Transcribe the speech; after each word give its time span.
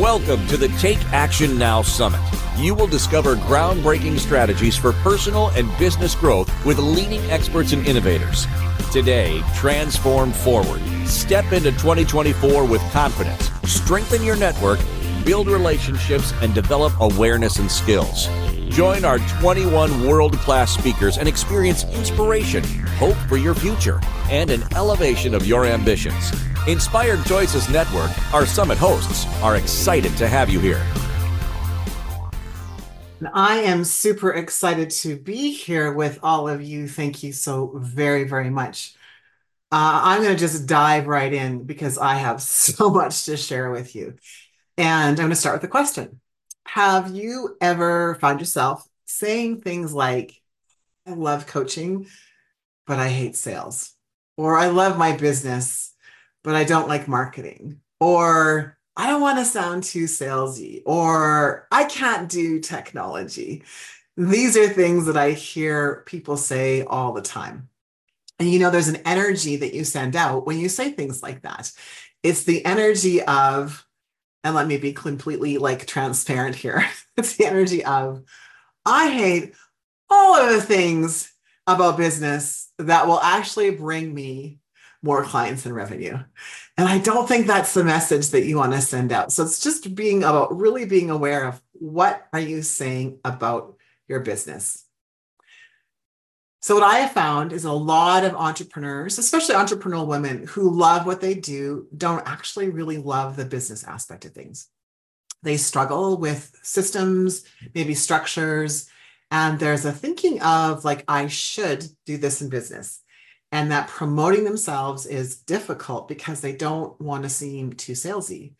Welcome 0.00 0.46
to 0.48 0.58
the 0.58 0.68
Take 0.78 1.02
Action 1.06 1.56
Now 1.56 1.80
Summit. 1.80 2.20
You 2.58 2.74
will 2.74 2.86
discover 2.86 3.34
groundbreaking 3.36 4.18
strategies 4.18 4.76
for 4.76 4.92
personal 4.92 5.48
and 5.56 5.66
business 5.78 6.14
growth 6.14 6.52
with 6.66 6.78
leading 6.78 7.22
experts 7.30 7.72
and 7.72 7.86
innovators. 7.86 8.46
Today, 8.92 9.42
transform 9.54 10.32
forward. 10.32 10.82
Step 11.06 11.50
into 11.50 11.72
2024 11.72 12.66
with 12.66 12.82
confidence. 12.92 13.50
Strengthen 13.64 14.22
your 14.22 14.36
network, 14.36 14.80
build 15.24 15.46
relationships, 15.48 16.34
and 16.42 16.54
develop 16.54 16.92
awareness 17.00 17.58
and 17.58 17.70
skills. 17.70 18.28
Join 18.68 19.02
our 19.02 19.18
21 19.40 20.06
world 20.06 20.36
class 20.40 20.76
speakers 20.76 21.16
and 21.16 21.26
experience 21.26 21.84
inspiration, 21.84 22.62
hope 22.98 23.16
for 23.30 23.38
your 23.38 23.54
future, 23.54 24.02
and 24.28 24.50
an 24.50 24.62
elevation 24.74 25.34
of 25.34 25.46
your 25.46 25.64
ambitions. 25.64 26.32
Inspired 26.66 27.24
Choices 27.24 27.68
Network, 27.68 28.10
our 28.34 28.44
summit 28.44 28.76
hosts, 28.76 29.24
are 29.40 29.54
excited 29.54 30.16
to 30.16 30.26
have 30.26 30.50
you 30.50 30.58
here. 30.58 30.84
I 33.32 33.58
am 33.58 33.84
super 33.84 34.32
excited 34.32 34.90
to 34.90 35.16
be 35.16 35.52
here 35.52 35.92
with 35.92 36.18
all 36.24 36.48
of 36.48 36.60
you. 36.60 36.88
Thank 36.88 37.22
you 37.22 37.32
so 37.32 37.70
very, 37.76 38.24
very 38.24 38.50
much. 38.50 38.94
Uh, 39.70 40.00
I'm 40.02 40.22
going 40.22 40.34
to 40.34 40.40
just 40.40 40.66
dive 40.66 41.06
right 41.06 41.32
in 41.32 41.62
because 41.62 41.98
I 41.98 42.16
have 42.16 42.42
so 42.42 42.90
much 42.90 43.26
to 43.26 43.36
share 43.36 43.70
with 43.70 43.94
you. 43.94 44.16
And 44.76 45.10
I'm 45.10 45.14
going 45.14 45.30
to 45.30 45.36
start 45.36 45.54
with 45.54 45.68
a 45.68 45.68
question 45.68 46.20
Have 46.66 47.14
you 47.14 47.56
ever 47.60 48.16
found 48.16 48.40
yourself 48.40 48.84
saying 49.04 49.60
things 49.60 49.94
like, 49.94 50.34
I 51.06 51.12
love 51.12 51.46
coaching, 51.46 52.08
but 52.88 52.98
I 52.98 53.08
hate 53.08 53.36
sales? 53.36 53.92
Or 54.36 54.58
I 54.58 54.66
love 54.66 54.98
my 54.98 55.16
business, 55.16 55.94
but 56.46 56.54
I 56.54 56.62
don't 56.62 56.88
like 56.88 57.08
marketing. 57.08 57.80
Or 57.98 58.78
I 58.96 59.08
don't 59.08 59.20
want 59.20 59.38
to 59.40 59.44
sound 59.44 59.82
too 59.82 60.04
salesy, 60.04 60.80
or 60.86 61.66
I 61.72 61.84
can't 61.84 62.30
do 62.30 62.60
technology. 62.60 63.64
These 64.16 64.56
are 64.56 64.68
things 64.68 65.06
that 65.06 65.16
I 65.16 65.32
hear 65.32 66.04
people 66.06 66.36
say 66.36 66.82
all 66.84 67.12
the 67.12 67.20
time. 67.20 67.68
And 68.38 68.48
you 68.48 68.60
know, 68.60 68.70
there's 68.70 68.88
an 68.88 69.02
energy 69.04 69.56
that 69.56 69.74
you 69.74 69.82
send 69.82 70.14
out 70.14 70.46
when 70.46 70.58
you 70.58 70.68
say 70.68 70.92
things 70.92 71.22
like 71.22 71.42
that. 71.42 71.72
It's 72.22 72.44
the 72.44 72.64
energy 72.64 73.22
of, 73.22 73.84
and 74.44 74.54
let 74.54 74.68
me 74.68 74.76
be 74.78 74.92
completely 74.92 75.58
like 75.58 75.86
transparent 75.86 76.54
here. 76.54 76.86
it's 77.16 77.36
the 77.36 77.46
energy 77.46 77.84
of, 77.84 78.22
I 78.84 79.10
hate 79.10 79.54
all 80.08 80.36
of 80.36 80.54
the 80.54 80.62
things 80.62 81.32
about 81.66 81.96
business 81.96 82.70
that 82.78 83.08
will 83.08 83.20
actually 83.20 83.70
bring 83.70 84.14
me 84.14 84.60
more 85.02 85.24
clients 85.24 85.66
and 85.66 85.74
revenue. 85.74 86.18
And 86.76 86.88
I 86.88 86.98
don't 86.98 87.28
think 87.28 87.46
that's 87.46 87.74
the 87.74 87.84
message 87.84 88.28
that 88.30 88.44
you 88.44 88.56
want 88.56 88.72
to 88.72 88.80
send 88.80 89.12
out. 89.12 89.32
So 89.32 89.44
it's 89.44 89.60
just 89.60 89.94
being 89.94 90.24
about 90.24 90.56
really 90.56 90.84
being 90.84 91.10
aware 91.10 91.46
of 91.46 91.60
what 91.72 92.26
are 92.32 92.40
you 92.40 92.62
saying 92.62 93.18
about 93.24 93.76
your 94.08 94.20
business. 94.20 94.84
So 96.60 96.74
what 96.74 96.82
I 96.82 96.98
have 96.98 97.12
found 97.12 97.52
is 97.52 97.64
a 97.64 97.72
lot 97.72 98.24
of 98.24 98.34
entrepreneurs, 98.34 99.18
especially 99.18 99.54
entrepreneurial 99.54 100.06
women 100.06 100.46
who 100.48 100.70
love 100.70 101.06
what 101.06 101.20
they 101.20 101.34
do, 101.34 101.86
don't 101.96 102.26
actually 102.26 102.70
really 102.70 102.98
love 102.98 103.36
the 103.36 103.44
business 103.44 103.84
aspect 103.84 104.24
of 104.24 104.32
things. 104.32 104.68
They 105.42 105.58
struggle 105.58 106.16
with 106.16 106.50
systems, 106.62 107.44
maybe 107.72 107.94
structures, 107.94 108.88
and 109.30 109.58
there's 109.60 109.84
a 109.84 109.92
thinking 109.92 110.42
of 110.42 110.84
like 110.84 111.04
I 111.06 111.28
should 111.28 111.86
do 112.04 112.16
this 112.16 112.42
in 112.42 112.48
business 112.48 113.00
and 113.52 113.70
that 113.70 113.88
promoting 113.88 114.44
themselves 114.44 115.06
is 115.06 115.36
difficult 115.36 116.08
because 116.08 116.40
they 116.40 116.52
don't 116.52 117.00
want 117.00 117.22
to 117.22 117.28
seem 117.28 117.72
too 117.72 117.92
salesy. 117.92 118.54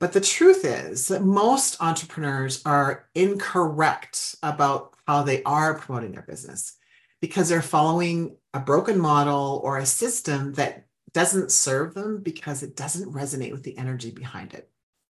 But 0.00 0.12
the 0.12 0.20
truth 0.20 0.64
is 0.64 1.08
that 1.08 1.22
most 1.22 1.80
entrepreneurs 1.80 2.62
are 2.66 3.08
incorrect 3.14 4.34
about 4.42 4.94
how 5.06 5.22
they 5.22 5.42
are 5.44 5.78
promoting 5.78 6.12
their 6.12 6.22
business 6.22 6.76
because 7.20 7.48
they're 7.48 7.62
following 7.62 8.36
a 8.52 8.60
broken 8.60 8.98
model 8.98 9.60
or 9.64 9.78
a 9.78 9.86
system 9.86 10.52
that 10.54 10.86
doesn't 11.12 11.52
serve 11.52 11.94
them 11.94 12.20
because 12.22 12.62
it 12.62 12.76
doesn't 12.76 13.12
resonate 13.14 13.52
with 13.52 13.62
the 13.62 13.78
energy 13.78 14.10
behind 14.10 14.52
it. 14.52 14.68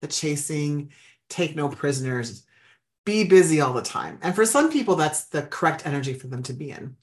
The 0.02 0.08
chasing, 0.08 0.92
take 1.28 1.56
no 1.56 1.68
prisoners, 1.70 2.46
be 3.04 3.24
busy 3.24 3.62
all 3.62 3.74
the 3.74 3.82
time. 3.82 4.20
And 4.22 4.36
for 4.36 4.46
some 4.46 4.72
people, 4.72 4.96
that's 4.96 5.26
the 5.26 5.42
correct 5.42 5.86
energy 5.86 6.14
for 6.14 6.28
them 6.28 6.44
to 6.44 6.54
be 6.54 6.72
in. 6.72 6.96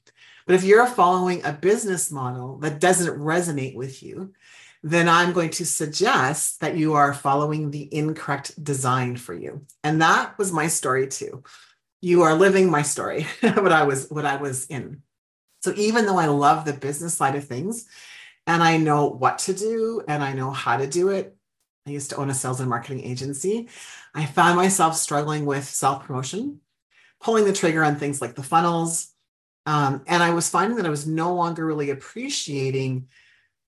But 0.45 0.55
if 0.55 0.63
you're 0.63 0.85
following 0.85 1.43
a 1.43 1.51
business 1.51 2.11
model 2.11 2.57
that 2.59 2.79
doesn't 2.79 3.19
resonate 3.19 3.75
with 3.75 4.03
you, 4.03 4.33
then 4.83 5.09
I'm 5.09 5.33
going 5.33 5.49
to 5.51 5.65
suggest 5.65 6.59
that 6.59 6.77
you 6.77 6.93
are 6.93 7.13
following 7.13 7.71
the 7.71 7.91
incorrect 7.91 8.63
design 8.63 9.17
for 9.17 9.33
you. 9.33 9.65
And 9.83 10.01
that 10.03 10.37
was 10.37 10.51
my 10.51 10.67
story 10.67 11.07
too. 11.07 11.43
You 12.01 12.21
are 12.21 12.35
living 12.35 12.69
my 12.69 12.83
story, 12.83 13.25
what 13.41 13.71
I 13.71 13.83
was 13.83 14.07
what 14.11 14.25
I 14.25 14.35
was 14.35 14.67
in. 14.67 15.01
So 15.63 15.73
even 15.75 16.05
though 16.05 16.19
I 16.19 16.27
love 16.27 16.65
the 16.65 16.73
business 16.73 17.15
side 17.15 17.35
of 17.35 17.47
things 17.47 17.87
and 18.45 18.61
I 18.61 18.77
know 18.77 19.07
what 19.07 19.39
to 19.39 19.53
do 19.55 20.03
and 20.07 20.23
I 20.23 20.33
know 20.33 20.51
how 20.51 20.77
to 20.77 20.85
do 20.85 21.09
it, 21.09 21.35
I 21.87 21.89
used 21.89 22.11
to 22.11 22.17
own 22.17 22.29
a 22.29 22.35
sales 22.35 22.59
and 22.59 22.69
marketing 22.69 23.03
agency. 23.03 23.69
I 24.13 24.27
found 24.27 24.55
myself 24.55 24.95
struggling 24.95 25.47
with 25.47 25.65
self 25.65 26.05
promotion, 26.05 26.59
pulling 27.19 27.45
the 27.45 27.53
trigger 27.53 27.83
on 27.83 27.95
things 27.95 28.21
like 28.21 28.35
the 28.35 28.43
funnels, 28.43 29.14
um, 29.65 30.03
and 30.07 30.21
I 30.21 30.31
was 30.31 30.49
finding 30.49 30.77
that 30.77 30.85
I 30.85 30.89
was 30.89 31.07
no 31.07 31.33
longer 31.33 31.65
really 31.65 31.89
appreciating 31.89 33.07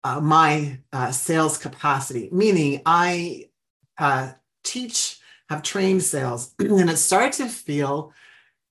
uh, 0.04 0.22
my 0.22 0.80
uh, 0.94 1.12
sales 1.12 1.58
capacity, 1.58 2.30
meaning 2.32 2.82
I 2.86 3.50
uh, 3.98 4.32
teach, 4.64 5.20
have 5.50 5.64
trained 5.64 6.04
sales, 6.04 6.54
and 6.60 6.90
it 6.90 6.98
started 6.98 7.34
to 7.34 7.50
feel 7.50 8.14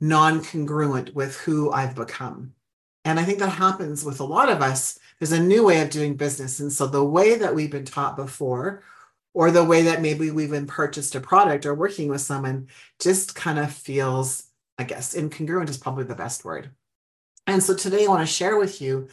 non 0.00 0.44
congruent 0.44 1.14
with 1.14 1.36
who 1.38 1.72
I've 1.72 1.94
become. 1.94 2.54
And 3.04 3.18
I 3.18 3.24
think 3.24 3.38
that 3.40 3.50
happens 3.50 4.04
with 4.04 4.20
a 4.20 4.24
lot 4.24 4.48
of 4.48 4.62
us. 4.62 4.98
There's 5.18 5.32
a 5.32 5.42
new 5.42 5.64
way 5.64 5.80
of 5.80 5.90
doing 5.90 6.16
business. 6.16 6.60
And 6.60 6.72
so 6.72 6.86
the 6.86 7.04
way 7.04 7.36
that 7.36 7.54
we've 7.54 7.70
been 7.70 7.84
taught 7.84 8.16
before, 8.16 8.82
or 9.32 9.50
the 9.50 9.64
way 9.64 9.82
that 9.82 10.02
maybe 10.02 10.30
we've 10.30 10.50
been 10.50 10.66
purchased 10.66 11.14
a 11.14 11.20
product 11.20 11.66
or 11.66 11.74
working 11.74 12.08
with 12.08 12.20
someone, 12.20 12.68
just 12.98 13.34
kind 13.34 13.58
of 13.58 13.72
feels, 13.72 14.44
I 14.78 14.84
guess, 14.84 15.14
incongruent 15.14 15.68
is 15.68 15.78
probably 15.78 16.04
the 16.04 16.14
best 16.14 16.44
word. 16.44 16.70
And 17.46 17.62
so 17.62 17.74
today 17.74 18.04
I 18.04 18.08
want 18.08 18.26
to 18.26 18.32
share 18.32 18.58
with 18.58 18.80
you 18.80 19.08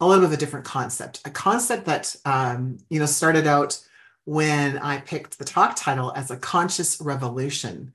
a 0.00 0.06
little 0.06 0.22
bit 0.22 0.28
of 0.28 0.32
a 0.32 0.36
different 0.36 0.66
concept, 0.66 1.20
a 1.24 1.30
concept 1.30 1.86
that 1.86 2.14
um, 2.24 2.78
you 2.90 2.98
know 2.98 3.06
started 3.06 3.46
out 3.46 3.80
when 4.24 4.78
I 4.78 4.98
picked 5.00 5.38
the 5.38 5.44
talk 5.44 5.74
title 5.76 6.12
as 6.14 6.30
a 6.30 6.36
conscious 6.36 7.00
revolution, 7.00 7.94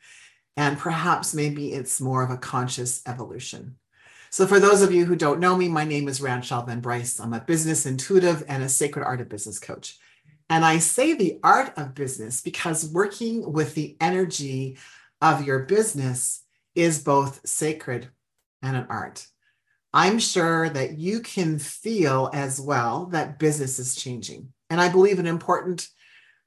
and 0.57 0.77
perhaps 0.77 1.33
maybe 1.33 1.73
it's 1.73 2.01
more 2.01 2.23
of 2.23 2.31
a 2.31 2.37
conscious 2.37 3.01
evolution. 3.05 3.75
So 4.29 4.47
for 4.47 4.59
those 4.59 4.81
of 4.81 4.91
you 4.91 5.05
who 5.05 5.15
don't 5.15 5.39
know 5.39 5.55
me, 5.55 5.67
my 5.69 5.83
name 5.83 6.07
is 6.07 6.19
Ranchelle 6.19 6.65
Van 6.65 6.79
Bryce. 6.79 7.19
I'm 7.19 7.33
a 7.33 7.39
business 7.39 7.85
intuitive 7.85 8.43
and 8.47 8.63
a 8.63 8.69
sacred 8.69 9.03
art 9.03 9.21
of 9.21 9.29
business 9.29 9.59
coach. 9.59 9.99
And 10.49 10.65
I 10.65 10.79
say 10.79 11.13
the 11.13 11.39
art 11.43 11.73
of 11.77 11.93
business 11.93 12.41
because 12.41 12.89
working 12.89 13.53
with 13.53 13.75
the 13.75 13.95
energy 14.01 14.77
of 15.21 15.45
your 15.45 15.59
business 15.59 16.41
is 16.73 17.03
both 17.03 17.47
sacred 17.47 18.09
and 18.63 18.75
an 18.75 18.87
art. 18.89 19.27
I'm 19.93 20.17
sure 20.17 20.69
that 20.69 20.97
you 20.97 21.19
can 21.19 21.59
feel 21.59 22.29
as 22.33 22.59
well 22.59 23.05
that 23.07 23.37
business 23.37 23.77
is 23.77 23.95
changing. 23.95 24.51
And 24.69 24.81
I 24.81 24.89
believe 24.89 25.19
an 25.19 25.27
important 25.27 25.87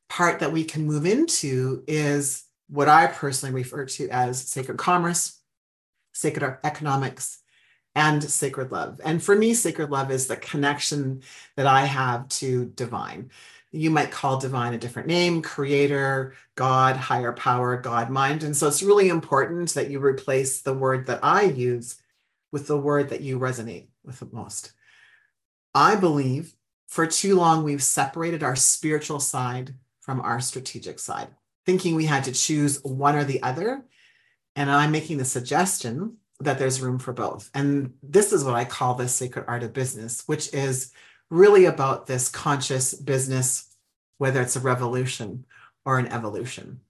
part 0.09 0.41
that 0.41 0.53
we 0.53 0.65
can 0.65 0.87
move 0.87 1.07
into 1.07 1.85
is 1.87 2.45
what 2.69 2.89
I 2.89 3.07
personally 3.07 3.55
refer 3.55 3.85
to 3.85 4.09
as 4.09 4.41
sacred 4.41 4.79
commerce, 4.79 5.41
sacred 6.13 6.59
economics, 6.65 7.39
and 7.95 8.23
sacred 8.23 8.73
love. 8.73 9.01
And 9.05 9.23
for 9.23 9.37
me, 9.37 9.55
sacred 9.55 9.91
love 9.91 10.11
is 10.11 10.27
the 10.27 10.37
connection 10.37 11.23
that 11.57 11.67
I 11.67 11.87
have 11.87 12.29
to 12.29 12.67
divine. 12.75 13.31
You 13.71 13.91
might 13.91 14.11
call 14.11 14.39
divine 14.39 14.75
a 14.75 14.79
different 14.79 15.09
name, 15.09 15.41
creator, 15.41 16.35
God, 16.57 16.97
higher 16.97 17.33
power, 17.33 17.77
God 17.77 18.11
mind. 18.11 18.43
And 18.43 18.57
so 18.57 18.67
it's 18.69 18.83
really 18.83 19.09
important 19.09 19.73
that 19.75 19.91
you 19.91 20.01
replace 20.01 20.63
the 20.63 20.75
word 20.75 21.07
that 21.07 21.21
I 21.23 21.45
use 21.45 21.97
with 22.57 22.69
the 22.69 22.79
word 22.79 23.11
that 23.11 23.21
you 23.21 23.39
resonate 23.39 23.89
with 24.03 24.19
the 24.19 24.29
most. 24.33 24.73
I 25.75 25.95
believe 25.95 26.55
for 26.87 27.07
too 27.07 27.37
long 27.37 27.63
we've 27.63 27.83
separated 27.83 28.43
our 28.43 28.57
spiritual 28.57 29.21
side 29.21 29.75
from 30.01 30.23
our 30.23 30.41
strategic 30.41 30.99
side, 30.99 31.29
thinking 31.67 31.95
we 31.95 32.07
had 32.07 32.25
to 32.25 32.33
choose 32.33 32.83
one 32.83 33.15
or 33.15 33.25
the 33.25 33.43
other. 33.43 33.85
And 34.55 34.71
I'm 34.71 34.91
making 34.91 35.19
the 35.19 35.27
suggestion 35.27 36.17
that 36.41 36.59
there's 36.59 36.81
room 36.81 36.99
for 36.99 37.13
both. 37.13 37.51
And 37.53 37.93
this 38.03 38.33
is 38.33 38.43
what 38.43 38.55
I 38.55 38.65
call 38.65 38.95
the 38.95 39.07
sacred 39.07 39.45
art 39.47 39.63
of 39.63 39.75
business, 39.75 40.23
which 40.25 40.55
is 40.55 40.93
really 41.29 41.67
about 41.67 42.07
this 42.07 42.31
conscious 42.31 42.95
business, 42.95 43.77
whether 44.17 44.41
it's 44.41 44.57
a 44.57 44.61
revolution 44.61 45.45
or 45.85 45.99
an 45.99 46.07
evolution. 46.07 46.81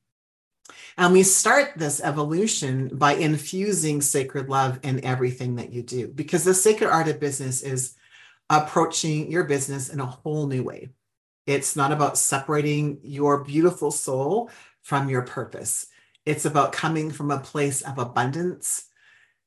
And 0.99 1.13
we 1.13 1.23
start 1.23 1.73
this 1.77 2.01
evolution 2.01 2.89
by 2.97 3.15
infusing 3.15 4.01
sacred 4.01 4.49
love 4.49 4.81
in 4.83 5.05
everything 5.05 5.57
that 5.57 5.73
you 5.73 5.83
do, 5.83 6.09
because 6.09 6.45
the 6.45 6.55
sacred 6.55 6.89
art 6.89 7.09
of 7.09 7.21
business 7.21 7.63
is 7.63 7.97
approaching 8.49 9.31
your 9.31 9.45
business 9.45 9.91
in 9.91 10.01
a 10.01 10.07
whole 10.07 10.47
new 10.47 10.63
way. 10.63 10.89
It's 11.47 11.77
not 11.77 11.93
about 11.93 12.17
separating 12.17 13.01
your 13.03 13.45
beautiful 13.45 13.91
soul 13.91 14.51
from 14.83 15.09
your 15.09 15.23
purpose. 15.23 15.87
It's 16.25 16.45
about 16.45 16.73
coming 16.73 17.11
from 17.11 17.31
a 17.31 17.41
place 17.41 17.83
of 17.83 17.99
abundance, 17.99 18.87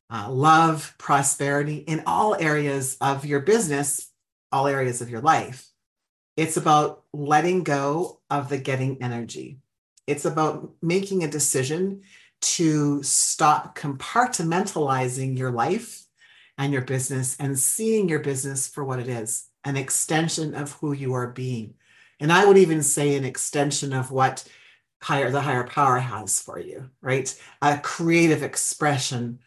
uh, 0.09 0.29
love, 0.29 0.93
prosperity 0.97 1.77
in 1.77 2.03
all 2.05 2.35
areas 2.35 2.95
of 3.01 3.25
your 3.25 3.39
business, 3.39 4.11
all 4.51 4.67
areas 4.67 5.01
of 5.01 5.09
your 5.09 5.21
life. 5.21 5.67
It's 6.37 6.57
about 6.57 7.03
letting 7.11 7.63
go 7.63 8.21
of 8.29 8.49
the 8.49 8.57
getting 8.57 9.01
energy. 9.01 9.59
It's 10.09 10.25
about 10.25 10.71
making 10.81 11.23
a 11.23 11.29
decision 11.29 12.01
to 12.41 13.03
stop 13.03 13.77
compartmentalizing 13.77 15.37
your 15.37 15.51
life 15.51 16.03
and 16.57 16.73
your 16.73 16.81
business 16.81 17.37
and 17.39 17.57
seeing 17.57 18.09
your 18.09 18.19
business 18.19 18.67
for 18.67 18.83
what 18.83 18.99
it 18.99 19.07
is 19.07 19.45
an 19.65 19.75
extension 19.77 20.55
of 20.55 20.71
who 20.73 20.93
you 20.93 21.13
are 21.13 21.27
being. 21.27 21.75
And 22.19 22.31
I 22.31 22.45
would 22.45 22.57
even 22.57 22.81
say 22.81 23.15
an 23.15 23.25
extension 23.25 23.93
of 23.93 24.09
what 24.09 24.47
higher 25.01 25.29
the 25.29 25.41
higher 25.41 25.65
power 25.65 25.99
has 25.99 26.41
for 26.41 26.57
you, 26.57 26.89
right? 27.01 27.37
A 27.61 27.77
creative 27.77 28.41
expression 28.41 29.39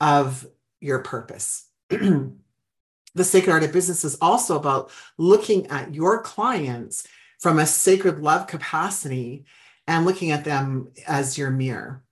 of 0.00 0.46
your 0.80 1.00
purpose. 1.00 1.66
the 1.88 3.24
sacred 3.24 3.52
art 3.52 3.64
of 3.64 3.72
business 3.72 4.04
is 4.04 4.18
also 4.20 4.56
about 4.56 4.90
looking 5.18 5.66
at 5.66 5.94
your 5.94 6.22
clients 6.22 7.08
from 7.40 7.58
a 7.58 7.66
sacred 7.66 8.20
love 8.20 8.46
capacity 8.46 9.46
and 9.86 10.04
looking 10.04 10.30
at 10.30 10.44
them 10.44 10.92
as 11.06 11.38
your 11.38 11.50
mirror. 11.50 12.02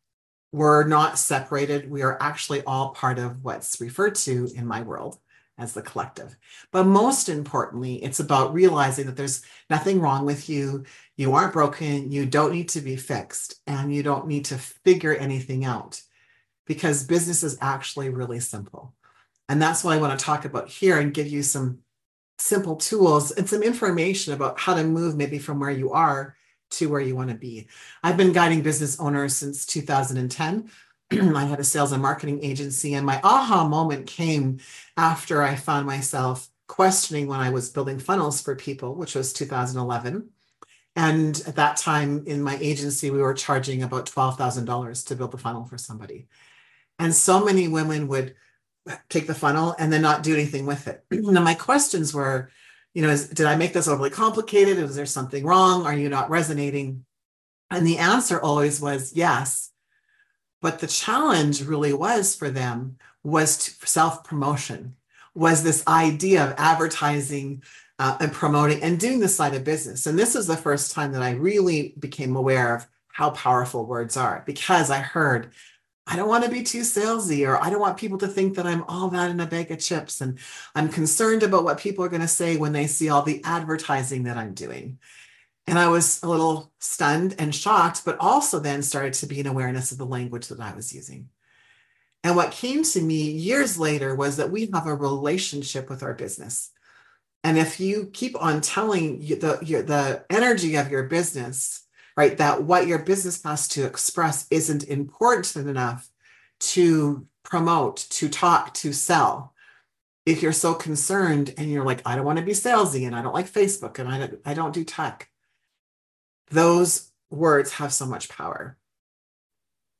We're 0.52 0.86
not 0.86 1.18
separated. 1.18 1.90
We 1.90 2.02
are 2.02 2.16
actually 2.22 2.62
all 2.62 2.90
part 2.90 3.18
of 3.18 3.42
what's 3.42 3.80
referred 3.80 4.14
to 4.16 4.48
in 4.54 4.66
my 4.66 4.82
world 4.82 5.18
as 5.58 5.72
the 5.72 5.82
collective. 5.82 6.36
But 6.72 6.84
most 6.84 7.28
importantly, 7.28 8.02
it's 8.02 8.20
about 8.20 8.54
realizing 8.54 9.06
that 9.06 9.16
there's 9.16 9.42
nothing 9.70 10.00
wrong 10.00 10.24
with 10.24 10.48
you. 10.48 10.84
You 11.16 11.34
aren't 11.34 11.52
broken. 11.52 12.10
You 12.10 12.26
don't 12.26 12.52
need 12.52 12.68
to 12.70 12.80
be 12.80 12.96
fixed 12.96 13.60
and 13.66 13.94
you 13.94 14.02
don't 14.02 14.26
need 14.26 14.46
to 14.46 14.58
figure 14.58 15.14
anything 15.14 15.64
out 15.64 16.00
because 16.66 17.04
business 17.04 17.42
is 17.42 17.58
actually 17.60 18.08
really 18.08 18.40
simple. 18.40 18.94
And 19.48 19.60
that's 19.60 19.84
what 19.84 19.96
I 19.96 20.00
want 20.00 20.18
to 20.18 20.24
talk 20.24 20.44
about 20.44 20.68
here 20.68 20.98
and 20.98 21.14
give 21.14 21.26
you 21.26 21.42
some 21.42 21.80
simple 22.38 22.76
tools 22.76 23.30
and 23.30 23.48
some 23.48 23.62
information 23.62 24.32
about 24.32 24.58
how 24.58 24.74
to 24.74 24.82
move 24.82 25.16
maybe 25.16 25.38
from 25.38 25.60
where 25.60 25.70
you 25.70 25.92
are 25.92 26.36
to 26.78 26.88
where 26.88 27.00
you 27.00 27.16
want 27.16 27.30
to 27.30 27.36
be. 27.36 27.68
I've 28.02 28.16
been 28.16 28.32
guiding 28.32 28.62
business 28.62 28.98
owners 29.00 29.34
since 29.34 29.66
2010. 29.66 30.70
I 31.10 31.44
had 31.44 31.60
a 31.60 31.64
sales 31.64 31.92
and 31.92 32.02
marketing 32.02 32.42
agency, 32.42 32.94
and 32.94 33.06
my 33.06 33.20
aha 33.22 33.66
moment 33.66 34.06
came 34.06 34.58
after 34.96 35.42
I 35.42 35.54
found 35.54 35.86
myself 35.86 36.48
questioning 36.66 37.26
when 37.26 37.40
I 37.40 37.50
was 37.50 37.70
building 37.70 37.98
funnels 37.98 38.40
for 38.40 38.56
people, 38.56 38.94
which 38.94 39.14
was 39.14 39.32
2011. 39.32 40.30
And 40.96 41.42
at 41.46 41.56
that 41.56 41.76
time 41.76 42.24
in 42.26 42.42
my 42.42 42.56
agency, 42.60 43.10
we 43.10 43.20
were 43.20 43.34
charging 43.34 43.82
about 43.82 44.06
$12,000 44.06 45.06
to 45.06 45.16
build 45.16 45.34
a 45.34 45.38
funnel 45.38 45.64
for 45.64 45.76
somebody. 45.76 46.28
And 46.98 47.14
so 47.14 47.44
many 47.44 47.68
women 47.68 48.06
would 48.08 48.36
take 49.08 49.26
the 49.26 49.34
funnel 49.34 49.74
and 49.78 49.92
then 49.92 50.02
not 50.02 50.22
do 50.22 50.34
anything 50.34 50.66
with 50.66 50.86
it. 50.86 51.04
now, 51.10 51.42
my 51.42 51.54
questions 51.54 52.14
were, 52.14 52.50
you 52.94 53.02
know, 53.02 53.10
is, 53.10 53.28
did 53.28 53.46
I 53.46 53.56
make 53.56 53.72
this 53.72 53.88
overly 53.88 54.10
complicated? 54.10 54.78
Is 54.78 54.96
there 54.96 55.04
something 55.04 55.44
wrong? 55.44 55.84
Are 55.84 55.96
you 55.96 56.08
not 56.08 56.30
resonating? 56.30 57.04
And 57.70 57.86
the 57.86 57.98
answer 57.98 58.40
always 58.40 58.80
was 58.80 59.12
yes. 59.14 59.70
But 60.62 60.78
the 60.78 60.86
challenge 60.86 61.62
really 61.62 61.92
was 61.92 62.34
for 62.34 62.48
them 62.48 62.96
was 63.22 63.76
self 63.84 64.24
promotion, 64.24 64.96
was 65.34 65.62
this 65.62 65.86
idea 65.86 66.44
of 66.44 66.54
advertising 66.56 67.62
uh, 67.98 68.16
and 68.20 68.32
promoting 68.32 68.82
and 68.82 68.98
doing 68.98 69.18
this 69.18 69.36
side 69.36 69.54
of 69.54 69.64
business. 69.64 70.06
And 70.06 70.18
this 70.18 70.36
is 70.36 70.46
the 70.46 70.56
first 70.56 70.92
time 70.92 71.12
that 71.12 71.22
I 71.22 71.32
really 71.32 71.94
became 71.98 72.36
aware 72.36 72.76
of 72.76 72.86
how 73.08 73.30
powerful 73.30 73.86
words 73.86 74.16
are 74.16 74.42
because 74.46 74.90
I 74.90 74.98
heard, 74.98 75.52
I 76.06 76.16
don't 76.16 76.28
want 76.28 76.44
to 76.44 76.50
be 76.50 76.62
too 76.62 76.82
salesy, 76.82 77.48
or 77.48 77.62
I 77.62 77.70
don't 77.70 77.80
want 77.80 77.96
people 77.96 78.18
to 78.18 78.28
think 78.28 78.56
that 78.56 78.66
I'm 78.66 78.84
all 78.84 79.08
that 79.08 79.30
in 79.30 79.40
a 79.40 79.46
bag 79.46 79.70
of 79.70 79.78
chips. 79.78 80.20
And 80.20 80.38
I'm 80.74 80.90
concerned 80.90 81.42
about 81.42 81.64
what 81.64 81.78
people 81.78 82.04
are 82.04 82.10
going 82.10 82.20
to 82.20 82.28
say 82.28 82.56
when 82.56 82.72
they 82.72 82.86
see 82.86 83.08
all 83.08 83.22
the 83.22 83.42
advertising 83.44 84.24
that 84.24 84.36
I'm 84.36 84.52
doing. 84.52 84.98
And 85.66 85.78
I 85.78 85.88
was 85.88 86.22
a 86.22 86.28
little 86.28 86.72
stunned 86.78 87.36
and 87.38 87.54
shocked, 87.54 88.02
but 88.04 88.18
also 88.20 88.58
then 88.58 88.82
started 88.82 89.14
to 89.14 89.26
be 89.26 89.40
an 89.40 89.46
awareness 89.46 89.92
of 89.92 89.98
the 89.98 90.04
language 90.04 90.48
that 90.48 90.60
I 90.60 90.74
was 90.74 90.94
using. 90.94 91.30
And 92.22 92.36
what 92.36 92.52
came 92.52 92.82
to 92.84 93.00
me 93.00 93.30
years 93.30 93.78
later 93.78 94.14
was 94.14 94.36
that 94.36 94.50
we 94.50 94.70
have 94.72 94.86
a 94.86 94.94
relationship 94.94 95.88
with 95.88 96.02
our 96.02 96.14
business. 96.14 96.70
And 97.42 97.58
if 97.58 97.80
you 97.80 98.10
keep 98.12 98.40
on 98.42 98.60
telling 98.62 99.20
the, 99.20 99.36
the 99.86 100.24
energy 100.30 100.76
of 100.76 100.90
your 100.90 101.04
business, 101.04 101.83
right, 102.16 102.36
that 102.38 102.62
what 102.62 102.86
your 102.86 103.00
business 103.00 103.42
has 103.42 103.68
to 103.68 103.84
express 103.84 104.46
isn't 104.50 104.84
important 104.84 105.56
enough 105.56 106.08
to 106.60 107.26
promote, 107.42 107.96
to 108.10 108.28
talk, 108.28 108.72
to 108.74 108.92
sell, 108.92 109.54
if 110.26 110.42
you're 110.42 110.52
so 110.52 110.74
concerned 110.74 111.52
and 111.58 111.70
you're 111.70 111.84
like, 111.84 112.00
I 112.06 112.16
don't 112.16 112.24
want 112.24 112.38
to 112.38 112.44
be 112.44 112.52
salesy 112.52 113.06
and 113.06 113.14
I 113.14 113.22
don't 113.22 113.34
like 113.34 113.50
Facebook 113.50 113.98
and 113.98 114.08
I 114.08 114.18
don't, 114.18 114.40
I 114.44 114.54
don't 114.54 114.72
do 114.72 114.84
tech, 114.84 115.28
those 116.50 117.10
words 117.30 117.72
have 117.74 117.92
so 117.92 118.06
much 118.06 118.28
power. 118.28 118.78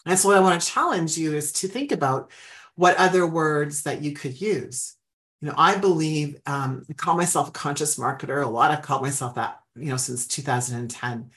And 0.06 0.18
so, 0.18 0.28
what 0.28 0.36
I 0.36 0.40
want 0.40 0.60
to 0.60 0.66
challenge 0.66 1.16
you 1.16 1.34
is 1.34 1.52
to 1.54 1.68
think 1.68 1.92
about 1.92 2.30
what 2.74 2.96
other 2.96 3.26
words 3.26 3.82
that 3.82 4.02
you 4.02 4.12
could 4.12 4.40
use. 4.40 4.96
You 5.40 5.48
know, 5.48 5.54
I 5.56 5.76
believe 5.76 6.40
um, 6.46 6.84
I 6.88 6.92
call 6.94 7.16
myself 7.16 7.48
a 7.48 7.52
conscious 7.52 7.96
marketer. 7.96 8.42
A 8.42 8.48
lot 8.48 8.70
I've 8.70 8.82
called 8.82 9.02
myself 9.02 9.34
that, 9.36 9.60
you 9.76 9.90
know, 9.90 9.96
since 9.96 10.26
2010. 10.26 11.30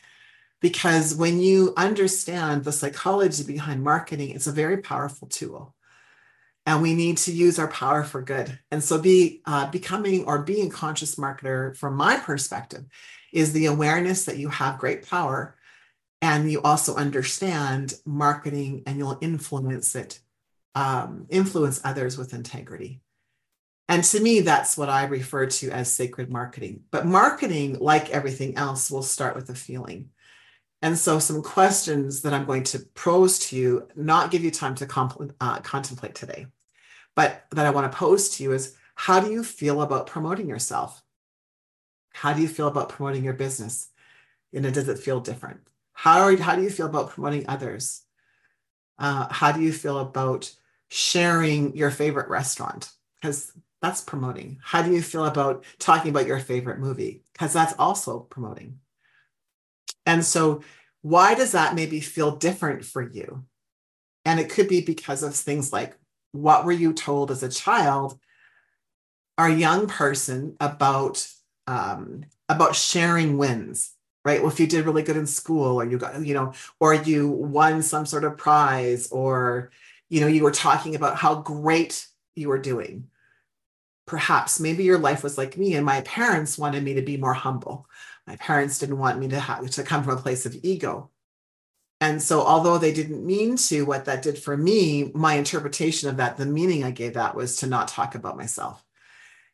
Because 0.60 1.16
when 1.16 1.40
you 1.40 1.74
understand 1.78 2.64
the 2.64 2.72
psychology 2.72 3.44
behind 3.44 3.84
marketing, 3.84 4.32
it's 4.32 4.48
a 4.48 4.52
very 4.52 4.78
powerful 4.78 5.28
tool. 5.28 5.76
And 6.66 6.82
we 6.82 6.96
need 6.96 7.18
to 7.20 7.32
use 7.32 7.60
our 7.60 7.68
power 7.68 8.04
for 8.04 8.22
good. 8.22 8.60
And 8.72 8.84
so, 8.84 9.00
be 9.00 9.42
uh, 9.46 9.70
becoming 9.70 10.26
or 10.26 10.40
being 10.40 10.70
conscious 10.70 11.16
marketer, 11.16 11.78
from 11.78 11.96
my 11.96 12.18
perspective, 12.18 12.86
is 13.32 13.54
the 13.54 13.68
awareness 13.68 14.26
that 14.26 14.38
you 14.38 14.50
have 14.50 14.80
great 14.80 15.08
power 15.08 15.56
and 16.22 16.52
you 16.52 16.62
also 16.62 16.96
understand 16.96 17.94
marketing 18.06 18.84
and 18.86 18.98
you'll 18.98 19.18
influence 19.22 19.96
it 19.96 20.20
um, 20.76 21.26
influence 21.30 21.82
others 21.84 22.18
with 22.18 22.34
integrity 22.34 23.02
and 23.90 24.04
to 24.04 24.20
me 24.20 24.42
that's 24.42 24.78
what 24.78 24.90
i 24.90 25.06
refer 25.06 25.46
to 25.46 25.70
as 25.72 25.92
sacred 25.92 26.30
marketing 26.30 26.82
but 26.92 27.06
marketing 27.06 27.78
like 27.80 28.10
everything 28.10 28.56
else 28.58 28.92
will 28.92 29.02
start 29.02 29.36
with 29.36 29.50
a 29.50 29.56
feeling 29.56 30.10
and 30.82 30.98
so 30.98 31.20
some 31.20 31.42
questions 31.42 32.22
that 32.22 32.34
i'm 32.34 32.46
going 32.46 32.64
to 32.64 32.80
pose 32.96 33.40
to 33.40 33.56
you 33.56 33.88
not 33.96 34.32
give 34.32 34.44
you 34.44 34.52
time 34.52 34.76
to 34.76 34.86
compl- 34.86 35.34
uh, 35.42 35.60
contemplate 35.60 36.16
today 36.16 36.48
but 37.16 37.46
that 37.52 37.66
i 37.66 37.70
want 37.70 37.92
to 37.92 37.98
pose 37.98 38.30
to 38.30 38.44
you 38.44 38.52
is 38.52 38.76
how 38.96 39.20
do 39.20 39.32
you 39.32 39.44
feel 39.44 39.82
about 39.82 40.08
promoting 40.08 40.48
yourself 40.48 41.02
how 42.18 42.34
do 42.34 42.42
you 42.42 42.48
feel 42.48 42.68
about 42.68 42.90
promoting 42.90 43.24
your 43.24 43.34
business? 43.34 43.90
And 44.52 44.74
does 44.74 44.90
it 44.90 44.98
feel 44.98 45.20
different? 45.20 45.60
How, 45.94 46.22
are, 46.22 46.36
how 46.36 46.56
do 46.56 46.64
you 46.64 46.72
feel 46.72 46.88
about 46.88 47.12
promoting 47.12 47.48
others? 47.48 48.02
Uh, 48.98 49.28
how 49.30 49.52
do 49.52 49.62
you 49.62 49.72
feel 49.72 50.00
about 50.00 50.52
sharing 50.90 51.78
your 51.78 51.92
favorite 51.92 52.28
restaurant? 52.28 52.90
Because 53.22 53.52
that's 53.84 54.02
promoting. 54.02 54.58
How 54.64 54.82
do 54.82 54.92
you 54.92 55.04
feel 55.04 55.26
about 55.26 55.64
talking 55.78 56.10
about 56.10 56.26
your 56.26 56.40
favorite 56.40 56.80
movie? 56.80 57.22
Because 57.34 57.54
that's 57.54 57.76
also 57.78 58.22
promoting. 58.22 58.80
And 60.08 60.26
so, 60.26 60.64
why 61.04 61.36
does 61.36 61.52
that 61.52 61.76
maybe 61.76 62.00
feel 62.00 62.36
different 62.36 62.84
for 62.84 63.04
you? 63.04 63.46
And 64.26 64.40
it 64.40 64.50
could 64.50 64.68
be 64.68 64.82
because 64.82 65.22
of 65.22 65.36
things 65.36 65.72
like 65.72 65.96
what 66.32 66.66
were 66.66 66.72
you 66.72 66.94
told 66.94 67.30
as 67.30 67.44
a 67.44 67.50
child? 67.50 68.20
Or 69.38 69.48
young 69.48 69.86
person 69.88 70.58
about 70.60 71.28
um, 71.68 72.26
about 72.50 72.76
sharing 72.76 73.38
wins 73.38 73.92
right? 74.28 74.42
Well 74.42 74.52
if 74.52 74.60
you 74.60 74.68
did 74.68 74.86
really 74.86 75.04
good 75.04 75.16
in 75.16 75.26
school 75.26 75.80
or 75.80 75.86
you 75.86 75.98
got 75.98 76.26
you 76.26 76.34
know 76.34 76.52
or 76.82 76.94
you 76.94 77.30
won 77.30 77.82
some 77.82 78.06
sort 78.06 78.26
of 78.26 78.38
prize 78.38 79.08
or 79.10 79.72
you 80.10 80.20
know 80.20 80.28
you 80.28 80.44
were 80.44 80.52
talking 80.52 80.96
about 80.96 81.16
how 81.16 81.36
great 81.36 82.06
you 82.36 82.50
were 82.50 82.58
doing 82.60 83.08
perhaps 84.08 84.60
maybe 84.60 84.84
your 84.84 84.98
life 84.98 85.22
was 85.22 85.38
like 85.38 85.58
me 85.58 85.76
and 85.76 85.86
my 85.86 86.02
parents 86.02 86.58
wanted 86.58 86.84
me 86.84 86.96
to 86.96 87.04
be 87.04 87.18
more 87.18 87.36
humble 87.36 87.88
my 88.26 88.36
parents 88.38 88.80
didn't 88.80 88.98
want 88.98 89.20
me 89.20 89.28
to 89.28 89.40
have 89.40 89.70
to 89.70 89.84
come 89.84 90.04
from 90.04 90.18
a 90.18 90.22
place 90.22 90.48
of 90.48 90.58
ego 90.64 91.12
and 92.02 92.22
so 92.22 92.42
although 92.42 92.80
they 92.80 92.94
didn't 92.94 93.26
mean 93.26 93.56
to 93.58 93.84
what 93.84 94.06
that 94.06 94.24
did 94.24 94.38
for 94.40 94.58
me 94.58 95.12
my 95.14 95.36
interpretation 95.36 96.10
of 96.10 96.18
that 96.18 96.38
the 96.38 96.46
meaning 96.46 96.84
i 96.84 96.90
gave 96.90 97.14
that 97.14 97.36
was 97.36 97.58
to 97.58 97.68
not 97.68 97.88
talk 97.88 98.16
about 98.16 98.38
myself 98.38 98.84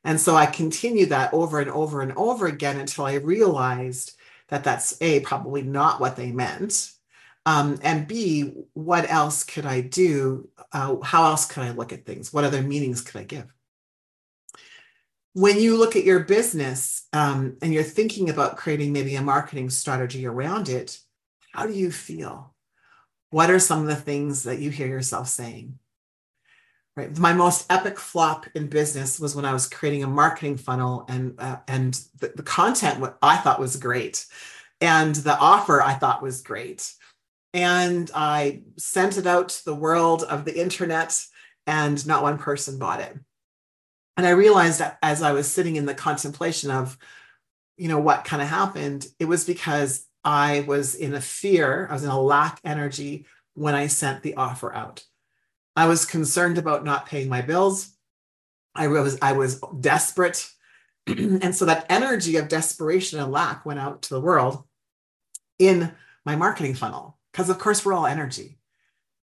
and 0.03 0.19
so 0.19 0.35
I 0.35 0.45
continued 0.45 1.09
that 1.09 1.33
over 1.33 1.59
and 1.59 1.69
over 1.69 2.01
and 2.01 2.11
over 2.13 2.47
again 2.47 2.79
until 2.79 3.05
I 3.05 3.15
realized 3.15 4.15
that 4.49 4.63
that's 4.63 5.01
A, 5.01 5.21
probably 5.21 5.61
not 5.61 5.99
what 5.99 6.15
they 6.15 6.31
meant. 6.31 6.91
Um, 7.45 7.79
and 7.81 8.07
B, 8.07 8.53
what 8.73 9.09
else 9.09 9.43
could 9.43 9.65
I 9.65 9.81
do? 9.81 10.49
Uh, 10.71 10.97
how 11.01 11.25
else 11.25 11.45
could 11.45 11.63
I 11.63 11.71
look 11.71 11.93
at 11.93 12.05
things? 12.05 12.33
What 12.33 12.43
other 12.43 12.61
meanings 12.61 13.01
could 13.01 13.19
I 13.19 13.23
give? 13.23 13.53
When 15.33 15.59
you 15.59 15.77
look 15.77 15.95
at 15.95 16.03
your 16.03 16.21
business 16.21 17.07
um, 17.11 17.57
and 17.61 17.73
you're 17.73 17.83
thinking 17.83 18.29
about 18.29 18.57
creating 18.57 18.93
maybe 18.93 19.15
a 19.15 19.21
marketing 19.21 19.69
strategy 19.69 20.25
around 20.25 20.69
it, 20.69 20.99
how 21.51 21.65
do 21.65 21.73
you 21.73 21.91
feel? 21.91 22.53
What 23.31 23.49
are 23.49 23.59
some 23.59 23.81
of 23.81 23.87
the 23.87 23.95
things 23.95 24.43
that 24.43 24.59
you 24.59 24.69
hear 24.69 24.87
yourself 24.87 25.27
saying? 25.27 25.79
Right. 26.95 27.17
My 27.17 27.33
most 27.33 27.65
epic 27.71 27.97
flop 27.97 28.45
in 28.53 28.67
business 28.67 29.19
was 29.19 29.35
when 29.35 29.45
I 29.45 29.53
was 29.53 29.67
creating 29.67 30.03
a 30.03 30.07
marketing 30.07 30.57
funnel 30.57 31.05
and 31.09 31.33
uh, 31.39 31.57
and 31.67 31.99
the, 32.19 32.33
the 32.35 32.43
content 32.43 32.99
what 32.99 33.17
I 33.19 33.37
thought 33.37 33.59
was 33.59 33.77
great 33.77 34.27
and 34.79 35.15
the 35.15 35.35
offer 35.37 35.81
I 35.81 35.93
thought 35.93 36.21
was 36.21 36.41
great. 36.41 36.93
And 37.53 38.11
I 38.13 38.63
sent 38.77 39.17
it 39.17 39.25
out 39.25 39.49
to 39.49 39.65
the 39.65 39.73
world 39.73 40.23
of 40.23 40.45
the 40.45 40.59
internet 40.59 41.19
and 41.65 42.05
not 42.05 42.21
one 42.21 42.37
person 42.37 42.77
bought 42.77 42.99
it. 42.99 43.17
And 44.15 44.27
I 44.27 44.31
realized 44.31 44.79
that 44.79 44.97
as 45.01 45.21
I 45.21 45.31
was 45.31 45.51
sitting 45.51 45.75
in 45.75 45.85
the 45.85 45.95
contemplation 45.95 46.69
of, 46.69 46.97
you 47.77 47.87
know, 47.87 47.99
what 47.99 48.25
kind 48.25 48.41
of 48.41 48.47
happened, 48.47 49.07
it 49.19 49.25
was 49.25 49.45
because 49.45 50.05
I 50.23 50.61
was 50.67 50.95
in 50.95 51.13
a 51.13 51.21
fear, 51.21 51.87
I 51.89 51.93
was 51.93 52.03
in 52.03 52.09
a 52.09 52.21
lack 52.21 52.59
energy 52.63 53.25
when 53.55 53.75
I 53.75 53.87
sent 53.87 54.23
the 54.23 54.35
offer 54.35 54.73
out. 54.73 55.03
I 55.75 55.87
was 55.87 56.05
concerned 56.05 56.57
about 56.57 56.85
not 56.85 57.07
paying 57.07 57.29
my 57.29 57.41
bills. 57.41 57.91
I 58.75 58.87
was 58.87 59.17
I 59.21 59.33
was 59.33 59.59
desperate. 59.79 60.49
and 61.07 61.55
so 61.55 61.65
that 61.65 61.85
energy 61.89 62.37
of 62.37 62.47
desperation 62.47 63.19
and 63.19 63.31
lack 63.31 63.65
went 63.65 63.79
out 63.79 64.03
to 64.03 64.13
the 64.13 64.21
world 64.21 64.63
in 65.59 65.91
my 66.25 66.35
marketing 66.35 66.75
funnel 66.75 67.17
because 67.31 67.49
of 67.49 67.59
course 67.59 67.83
we're 67.83 67.93
all 67.93 68.05
energy. 68.05 68.57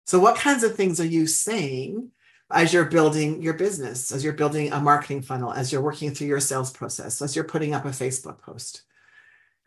So 0.05 0.19
what 0.19 0.37
kinds 0.37 0.63
of 0.63 0.75
things 0.75 0.99
are 0.99 1.05
you 1.05 1.27
saying 1.27 2.11
as 2.51 2.73
you're 2.73 2.85
building 2.85 3.41
your 3.41 3.53
business, 3.53 4.11
as 4.11 4.23
you're 4.23 4.33
building 4.33 4.71
a 4.71 4.79
marketing 4.79 5.21
funnel, 5.21 5.53
as 5.53 5.71
you're 5.71 5.81
working 5.81 6.11
through 6.11 6.27
your 6.27 6.39
sales 6.39 6.71
process, 6.71 7.21
as 7.21 7.35
you're 7.35 7.45
putting 7.45 7.73
up 7.73 7.85
a 7.85 7.89
Facebook 7.89 8.41
post? 8.41 8.83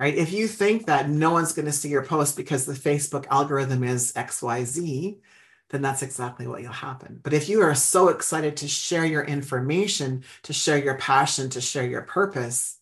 Right? 0.01 0.15
If 0.15 0.33
you 0.33 0.49
think 0.49 0.87
that 0.87 1.09
no 1.09 1.31
one's 1.31 1.53
going 1.53 1.67
to 1.67 1.73
see 1.73 1.89
your 1.89 2.05
post 2.05 2.37
because 2.37 2.67
the 2.67 2.73
Facebook 2.73 3.27
algorithm 3.31 3.85
is 3.85 4.13
XYZ, 4.15 5.19
then 5.71 5.83
that's 5.83 6.03
exactly 6.03 6.47
what 6.47 6.61
will 6.61 6.69
happen. 6.69 7.21
But 7.23 7.33
if 7.33 7.49
you 7.49 7.63
are 7.63 7.75
so 7.75 8.09
excited 8.09 8.59
to 8.59 8.69
share 8.69 9.05
your 9.05 9.23
information, 9.23 10.25
to 10.43 10.53
share 10.53 10.79
your 10.79 10.97
passion, 10.97 11.51
to 11.51 11.61
share 11.61 11.87
your 11.87 12.03
purpose, 12.03 12.79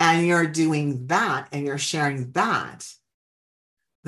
and 0.00 0.26
you're 0.26 0.46
doing 0.46 1.08
that 1.08 1.48
and 1.52 1.66
you're 1.66 1.76
sharing 1.76 2.30
that, 2.32 2.86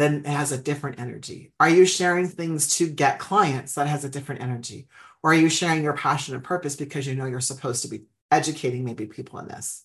then 0.01 0.21
it 0.25 0.27
has 0.27 0.53
a 0.53 0.59
different 0.59 0.99
energy. 0.99 1.53
Are 1.61 1.69
you 1.69 1.85
sharing 1.85 2.29
things 2.29 2.77
to 2.77 2.89
get 2.89 3.19
clients 3.19 3.75
that 3.75 3.87
has 3.87 4.05
a 4.05 4.09
different 4.09 4.43
energy? 4.43 4.89
Or 5.23 5.33
are 5.33 5.37
you 5.37 5.49
sharing 5.49 5.83
your 5.83 5.97
passion 5.97 6.35
and 6.35 6.43
purpose 6.43 6.77
because 6.77 7.07
you 7.07 7.15
know 7.15 7.27
you're 7.27 7.41
supposed 7.41 7.83
to 7.83 7.89
be 7.89 8.05
educating 8.31 8.85
maybe 8.85 9.07
people 9.07 9.39
in 9.39 9.49
this? 9.49 9.85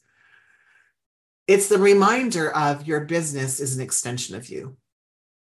It's 1.48 1.68
the 1.68 1.78
reminder 1.78 2.52
of 2.56 2.88
your 2.88 3.02
business 3.02 3.60
is 3.60 3.76
an 3.76 3.84
extension 3.84 4.36
of 4.36 4.50
you. 4.50 4.78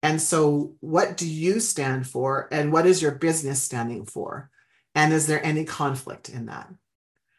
And 0.02 0.20
so, 0.20 0.74
what 0.78 1.16
do 1.16 1.28
you 1.28 1.58
stand 1.58 2.06
for? 2.06 2.48
And 2.52 2.72
what 2.72 2.86
is 2.86 3.02
your 3.02 3.12
business 3.12 3.60
standing 3.60 4.04
for? 4.04 4.48
And 4.94 5.12
is 5.12 5.26
there 5.26 5.44
any 5.44 5.64
conflict 5.64 6.28
in 6.28 6.46
that? 6.46 6.72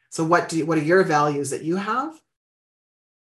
So, 0.09 0.25
what 0.25 0.49
do 0.49 0.57
you, 0.57 0.65
what 0.65 0.77
are 0.77 0.83
your 0.83 1.03
values 1.03 1.51
that 1.51 1.63
you 1.63 1.77
have? 1.77 2.19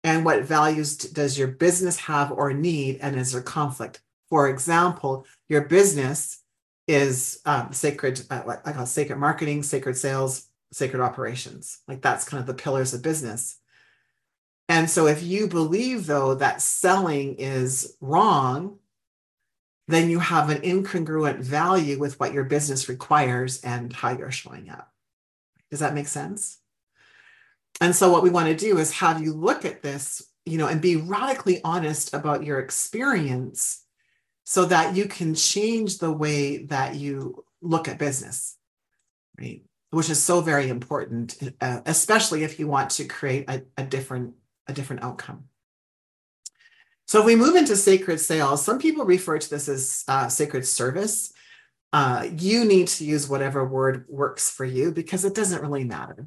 And 0.07 0.25
what 0.25 0.45
values 0.45 0.97
does 0.97 1.37
your 1.37 1.49
business 1.49 1.97
have 1.97 2.31
or 2.31 2.53
need? 2.53 3.01
And 3.03 3.17
is 3.17 3.33
there 3.33 3.43
conflict? 3.43 4.01
For 4.31 4.49
example, 4.49 5.27
your 5.49 5.63
business 5.63 6.45
is 6.87 7.41
um, 7.45 7.73
sacred, 7.73 8.23
uh, 8.31 8.43
what 8.43 8.63
I 8.65 8.71
call 8.71 8.87
sacred 8.87 9.17
marketing, 9.17 9.65
sacred 9.65 9.97
sales, 9.97 10.47
sacred 10.73 11.03
operations. 11.03 11.81
Like 11.89 12.03
that's 12.03 12.25
kind 12.25 12.41
of 12.41 12.47
the 12.47 12.55
pillars 12.55 12.95
of 12.95 13.03
business. 13.03 13.59
And 14.69 14.89
so, 14.89 15.09
if 15.09 15.25
you 15.25 15.49
believe, 15.49 16.07
though, 16.07 16.37
that 16.37 16.63
selling 16.63 17.35
is 17.37 17.97
wrong, 18.01 18.79
then 19.89 20.09
you 20.09 20.21
have 20.21 20.51
an 20.51 20.63
incongruent 20.63 21.39
value 21.39 21.99
with 21.99 22.21
what 22.21 22.33
your 22.33 22.45
business 22.45 22.89
requires 22.89 23.61
and 23.63 23.93
how 23.93 24.17
you're 24.17 24.31
showing 24.31 24.71
up. 24.71 24.93
Does 25.71 25.81
that 25.81 25.95
make 25.95 26.07
sense? 26.07 26.59
And 27.81 27.95
so, 27.95 28.11
what 28.11 28.23
we 28.23 28.31
want 28.31 28.49
to 28.49 28.57
do 28.57 28.79
is 28.79 28.93
have 28.93 29.23
you 29.23 29.33
look 29.33 29.65
at 29.65 29.83
this, 29.83 30.23
you 30.45 30.59
know, 30.59 30.67
and 30.67 30.81
be 30.81 30.97
radically 30.97 31.61
honest 31.63 32.15
about 32.15 32.45
your 32.45 32.59
experience 32.59 33.85
so 34.45 34.65
that 34.67 34.97
you 34.97 35.07
can 35.07 35.35
change 35.35 35.99
the 35.99 36.13
way 36.13 36.65
that 36.67 36.95
you 36.95 37.45
look 37.61 37.89
at 37.89 37.99
business, 37.99 38.57
right? 39.39 39.63
Which 39.91 40.09
is 40.09 40.23
so 40.23 40.41
very 40.41 40.69
important, 40.69 41.37
uh, 41.61 41.81
especially 41.85 42.45
if 42.45 42.59
you 42.59 42.67
want 42.69 42.91
to 42.91 43.05
create 43.05 43.51
a, 43.51 43.63
a 43.77 43.85
different 43.85 44.35
a 44.69 44.73
different 44.73 45.03
outcome. 45.03 45.45
So 47.07 47.21
if 47.21 47.27
we 47.27 47.37
move 47.37 47.55
into 47.55 47.77
sacred 47.77 48.19
sales, 48.19 48.65
some 48.65 48.79
people 48.79 49.05
refer 49.05 49.39
to 49.39 49.51
this 49.51 49.69
as 49.69 50.05
uh, 50.09 50.29
sacred 50.29 50.67
service. 50.67 51.33
Uh, 51.93 52.27
you 52.37 52.65
need 52.65 52.89
to 52.89 53.05
use 53.05 53.29
whatever 53.29 53.65
word 53.65 54.07
works 54.09 54.51
for 54.51 54.65
you 54.65 54.91
because 54.91 55.25
it 55.25 55.35
doesn't 55.35 55.63
really 55.63 55.85
matter. 55.85 56.27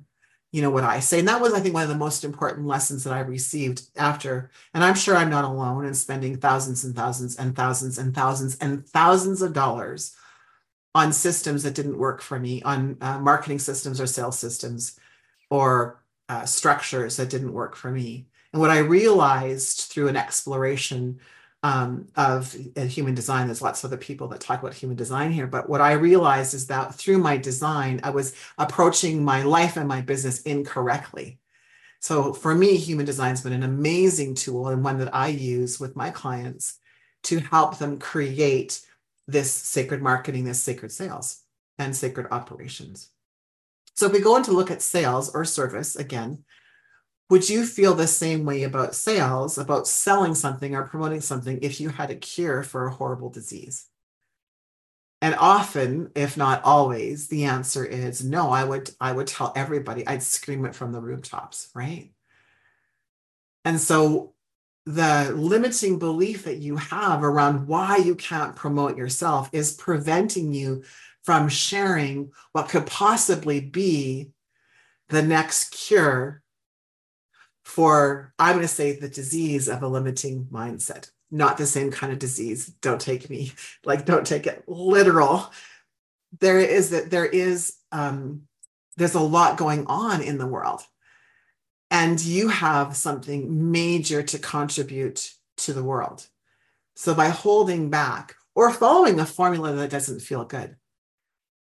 You 0.52 0.64
know 0.64 0.72
what 0.72 0.84
I 0.84 1.00
say. 1.00 1.20
And 1.20 1.28
that 1.28 1.42
was, 1.42 1.54
I 1.54 1.60
think, 1.60 1.76
one 1.76 1.84
of 1.84 1.90
the 1.90 1.96
most 1.96 2.24
important 2.24 2.66
lessons 2.66 3.04
that 3.04 3.14
I 3.14 3.20
received 3.20 3.84
after. 3.96 4.50
And 4.74 4.84
I'm 4.84 4.96
sure 4.96 5.16
I'm 5.16 5.30
not 5.30 5.46
alone 5.46 5.86
in 5.86 5.94
spending 5.94 6.38
thousands 6.38 6.84
and 6.84 6.96
thousands 6.96 7.38
and 7.38 7.56
thousands 7.56 8.00
and 8.00 8.16
thousands 8.16 8.58
and 8.58 8.88
thousands 8.88 9.42
of 9.44 9.54
dollars 9.54 10.16
on 10.96 11.14
systems 11.14 11.62
that 11.64 11.76
didn't 11.76 12.00
work 12.00 12.22
for 12.22 12.40
me, 12.40 12.64
on 12.64 12.98
uh, 13.00 13.20
marketing 13.20 13.60
systems 13.60 14.02
or 14.02 14.08
sales 14.08 14.40
systems 14.40 15.00
or 15.52 16.04
uh, 16.30 16.46
structures 16.46 17.18
that 17.18 17.30
didn't 17.30 17.54
work 17.54 17.76
for 17.76 17.92
me. 17.92 18.28
And 18.52 18.60
what 18.60 18.72
I 18.72 18.80
realized 18.80 19.92
through 19.92 20.08
an 20.08 20.18
exploration 20.18 21.20
um, 21.62 22.08
of 22.16 22.56
uh, 22.78 22.82
human 22.82 23.16
design, 23.16 23.48
there's 23.48 23.62
lots 23.62 23.84
of 23.84 23.90
other 23.90 23.98
people 23.98 24.28
that 24.30 24.40
talk 24.40 24.62
about 24.62 24.74
human 24.74 24.96
design 24.96 25.32
here, 25.32 25.48
but 25.48 25.70
what 25.70 25.82
I 25.82 25.94
realized 25.94 26.54
is 26.54 26.68
that 26.68 26.96
through 26.96 27.18
my 27.18 27.36
design, 27.38 28.00
I 28.04 28.12
was 28.12 28.34
approaching 28.58 29.24
my 29.24 29.44
life 29.44 29.76
and 29.76 29.88
my 29.88 30.02
business 30.02 30.42
incorrectly. 30.44 31.40
So 32.00 32.32
for 32.32 32.56
me, 32.56 32.78
human 32.78 33.06
design 33.06 33.32
has 33.32 33.42
been 33.42 33.54
an 33.54 33.64
amazing 33.64 34.36
tool 34.36 34.70
and 34.70 34.84
one 34.84 35.00
that 35.00 35.14
I 35.14 35.28
use 35.28 35.80
with 35.80 35.98
my 35.98 36.12
clients 36.12 36.80
to 37.24 37.40
help 37.40 37.78
them 37.78 38.00
create 38.00 38.80
this 39.28 39.52
sacred 39.52 40.02
marketing, 40.02 40.46
this 40.46 40.62
sacred 40.62 40.94
sales, 40.94 41.42
and 41.78 41.94
sacred 41.96 42.28
operations. 42.32 43.10
So 43.96 44.06
if 44.06 44.14
we 44.14 44.22
go 44.22 44.38
into 44.38 44.54
look 44.54 44.72
at 44.72 44.82
sales 44.82 45.36
or 45.36 45.44
service 45.44 45.98
again, 45.98 46.46
would 47.30 47.48
you 47.48 47.66
feel 47.66 47.94
the 47.94 48.08
same 48.08 48.44
way 48.44 48.64
about 48.64 48.96
sales, 48.96 49.58
about 49.58 49.88
selling 49.88 50.34
something 50.34 50.76
or 50.76 50.84
promoting 50.84 51.22
something 51.22 51.60
if 51.62 51.80
you 51.80 51.90
had 51.90 52.10
a 52.10 52.16
cure 52.16 52.64
for 52.64 52.88
a 52.88 52.92
horrible 52.92 53.30
disease? 53.30 53.88
And 55.22 55.36
often, 55.36 56.12
if 56.16 56.38
not 56.38 56.64
always, 56.64 57.28
the 57.28 57.44
answer 57.46 57.86
is 57.86 58.24
no. 58.24 58.50
I 58.50 58.64
would 58.64 58.90
I 59.00 59.12
would 59.12 59.28
tell 59.28 59.52
everybody, 59.56 60.08
I'd 60.08 60.24
scream 60.24 60.66
it 60.66 60.76
from 60.76 60.92
the 60.92 61.02
rooftops, 61.02 61.70
right? 61.76 62.12
And 63.66 63.80
so 63.80 64.34
the 64.86 65.34
limiting 65.36 66.00
belief 66.00 66.46
that 66.46 66.58
you 66.58 66.78
have 66.78 67.24
around 67.24 67.68
why 67.68 67.98
you 67.98 68.16
can't 68.16 68.56
promote 68.56 68.98
yourself 68.98 69.50
is 69.52 69.74
preventing 69.74 70.54
you 70.54 70.84
from 71.24 71.50
sharing 71.50 72.32
what 72.54 72.70
could 72.70 72.88
possibly 72.88 73.60
be 73.60 74.32
the 75.10 75.22
next 75.22 75.72
cure 75.72 76.42
for, 77.70 78.34
I'm 78.40 78.56
going 78.56 78.64
to 78.64 78.68
say, 78.68 78.96
the 78.96 79.08
disease 79.08 79.70
of 79.70 79.84
a 79.84 79.88
limiting 79.88 80.48
mindset. 80.52 81.12
Not 81.30 81.60
the 81.60 81.68
same 81.68 81.92
kind 81.92 82.12
of 82.12 82.18
disease. 82.18 82.66
Don't 82.82 83.00
take 83.00 83.30
me, 83.30 83.54
like, 83.86 84.06
don't 84.06 84.26
take 84.26 84.48
it 84.48 84.64
literal. 84.68 85.52
There 86.40 86.60
is 86.60 86.90
that 86.90 87.12
there 87.12 87.28
is, 87.28 87.76
um, 87.92 88.44
there's 88.98 89.14
a 89.14 89.22
lot 89.22 89.58
going 89.58 89.86
on 89.86 90.24
in 90.24 90.40
the 90.40 90.48
world. 90.48 90.82
And 91.92 92.20
you 92.20 92.48
have 92.50 92.96
something 92.96 93.72
major 93.72 94.24
to 94.24 94.40
contribute 94.40 95.32
to 95.58 95.74
the 95.74 95.84
world. 95.84 96.28
So 96.96 97.14
by 97.14 97.30
holding 97.30 97.92
back 97.92 98.36
or 98.56 98.72
following 98.72 99.20
a 99.20 99.26
formula 99.26 99.74
that 99.74 99.92
doesn't 99.92 100.22
feel 100.22 100.44
good, 100.44 100.76